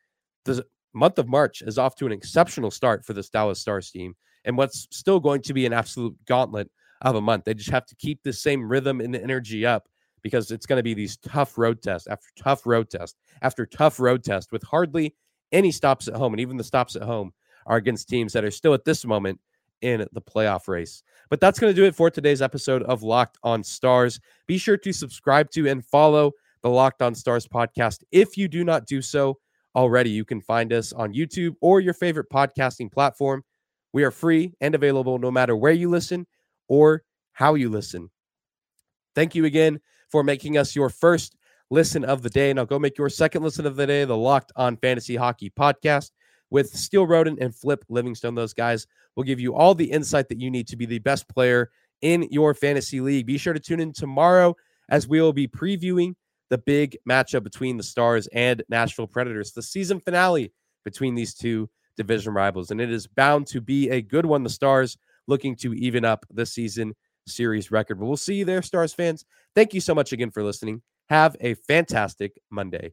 The 0.45 0.67
month 0.93 1.19
of 1.19 1.29
March 1.29 1.63
is 1.63 1.79
off 1.79 1.97
to 1.97 2.07
an 2.07 2.13
exceptional 2.13 2.71
start 2.71 3.05
for 3.05 3.13
this 3.13 3.31
Dallas 3.31 3.61
Stars 3.61 3.91
team. 3.91 4.15
And 4.45 4.57
what's 4.57 4.87
still 4.91 5.21
going 5.21 5.43
to 5.43 5.55
be 5.55 5.67
an 5.67 5.73
absolute 5.73 6.17
gauntlet 6.27 6.71
of 7.05 7.17
a 7.17 7.21
month. 7.21 7.45
They 7.45 7.55
just 7.55 7.71
have 7.71 7.87
to 7.87 7.95
keep 7.97 8.23
the 8.23 8.33
same 8.33 8.69
rhythm 8.69 9.01
and 9.01 9.15
the 9.15 9.23
energy 9.23 9.65
up 9.65 9.89
because 10.23 10.51
it's 10.51 10.67
going 10.67 10.79
to 10.79 10.83
be 10.83 10.95
these 10.95 11.19
tough 11.19 11.59
road 11.59 11.83
tests 11.83 12.09
after 12.09 12.29
tough 12.37 12.67
road 12.67 12.89
test 12.91 13.17
after 13.43 13.67
tough 13.67 14.01
road 14.01 14.25
test 14.25 14.51
with 14.51 14.63
hardly 14.63 15.15
any 15.53 15.71
stops 15.71 16.09
at 16.09 16.15
home. 16.15 16.33
And 16.33 16.41
even 16.41 16.57
the 16.57 16.65
stops 16.65 16.97
at 16.97 17.03
home 17.03 17.33
are 17.67 17.77
against 17.77 18.09
teams 18.09 18.33
that 18.33 18.45
are 18.45 18.51
still 18.51 18.75
at 18.75 18.85
this 18.85 19.05
moment 19.05 19.39
in 19.83 20.07
the 20.13 20.23
playoff 20.23 20.67
race. 20.67 21.03
But 21.29 21.41
that's 21.41 21.59
going 21.59 21.73
to 21.73 21.79
do 21.79 21.87
it 21.87 21.95
for 21.95 22.11
today's 22.11 22.41
episode 22.41 22.83
of 22.85 23.03
Locked 23.03 23.39
on 23.43 23.63
Stars. 23.63 24.19
Be 24.47 24.57
sure 24.57 24.79
to 24.79 24.93
subscribe 24.93 25.51
to 25.51 25.69
and 25.69 25.85
follow 25.85 26.33
the 26.63 26.71
Locked 26.71 27.03
on 27.03 27.15
Stars 27.15 27.47
podcast. 27.47 28.03
If 28.11 28.39
you 28.39 28.49
do 28.49 28.65
not 28.65 28.87
do 28.87 29.03
so 29.03 29.39
already, 29.77 30.09
you 30.09 30.25
can 30.25 30.41
find 30.41 30.73
us 30.73 30.95
on 30.95 31.13
YouTube 31.13 31.55
or 31.61 31.81
your 31.81 31.93
favorite 31.93 32.31
podcasting 32.33 32.91
platform. 32.91 33.45
We 33.95 34.03
are 34.03 34.11
free 34.11 34.53
and 34.61 34.75
available 34.75 35.19
no 35.19 35.31
matter 35.31 35.55
where 35.55 35.73
you 35.73 35.89
listen 35.89 36.27
or 36.69 37.05
how 37.33 37.55
you 37.55 37.71
listen. 37.71 38.11
Thank 39.15 39.37
you 39.37 39.45
again 39.45 39.81
for 40.11 40.25
making 40.25 40.59
us 40.59 40.75
your 40.75 40.91
first 40.91 41.37
listen 41.71 42.05
of 42.05 42.23
the 42.23 42.29
day. 42.29 42.53
Now 42.53 42.65
go 42.65 42.81
make 42.81 42.99
your 42.99 43.09
second 43.09 43.45
listen 43.45 43.67
of 43.67 43.77
the 43.77 43.87
day, 43.87 44.05
the 44.05 44.17
Locked 44.17 44.51
on 44.57 44.77
Fantasy 44.79 45.15
Hockey 45.15 45.49
podcast 45.49 46.11
with 46.51 46.71
Steel 46.71 47.07
Roden 47.07 47.39
and 47.41 47.55
Flip 47.55 47.85
Livingstone. 47.89 48.35
Those 48.35 48.53
guys 48.53 48.89
will 49.15 49.23
give 49.23 49.39
you 49.39 49.55
all 49.55 49.77
the 49.77 49.93
insight 49.93 50.29
that 50.29 50.41
you 50.41 50.51
need 50.51 50.67
to 50.69 50.77
be 50.77 50.87
the 50.87 50.99
best 50.99 51.29
player 51.29 51.71
in 52.03 52.27
your 52.33 52.53
fantasy 52.53 53.01
league. 53.01 53.27
Be 53.27 53.39
sure 53.39 53.53
to 53.53 53.61
tune 53.61 53.79
in 53.79 53.93
tomorrow 53.93 54.57
as 54.89 55.07
we 55.07 55.21
will 55.21 55.33
be 55.33 55.47
previewing 55.47 56.17
the 56.51 56.59
big 56.59 56.99
matchup 57.09 57.45
between 57.45 57.77
the 57.77 57.85
Stars 57.85 58.27
and 58.33 58.61
Nashville 58.69 59.07
Predators, 59.07 59.53
the 59.53 59.63
season 59.63 60.01
finale 60.01 60.53
between 60.85 61.15
these 61.15 61.33
two 61.33 61.71
division 61.97 62.35
rivals. 62.35 62.71
And 62.71 62.81
it 62.81 62.91
is 62.91 63.07
bound 63.07 63.47
to 63.49 63.61
be 63.61 63.91
a 63.91 64.03
good 64.03 64.27
one. 64.27 64.43
The 64.43 64.51
Stars 64.51 64.97
looking 65.27 65.57
to 65.57 65.75
even 65.75 66.05
up 66.05 66.27
the 66.31 66.47
season 66.47 66.95
series 67.27 67.71
record. 67.71 67.99
But 67.99 68.07
we'll 68.07 68.17
see 68.17 68.35
you 68.35 68.45
there, 68.45 68.63
Stars 68.63 68.95
fans. 68.95 69.25
Thank 69.55 69.75
you 69.75 69.81
so 69.81 69.95
much 69.95 70.13
again 70.13 70.31
for 70.31 70.43
listening. 70.43 70.83
Have 71.09 71.37
a 71.41 71.55
fantastic 71.55 72.41
Monday. 72.51 72.93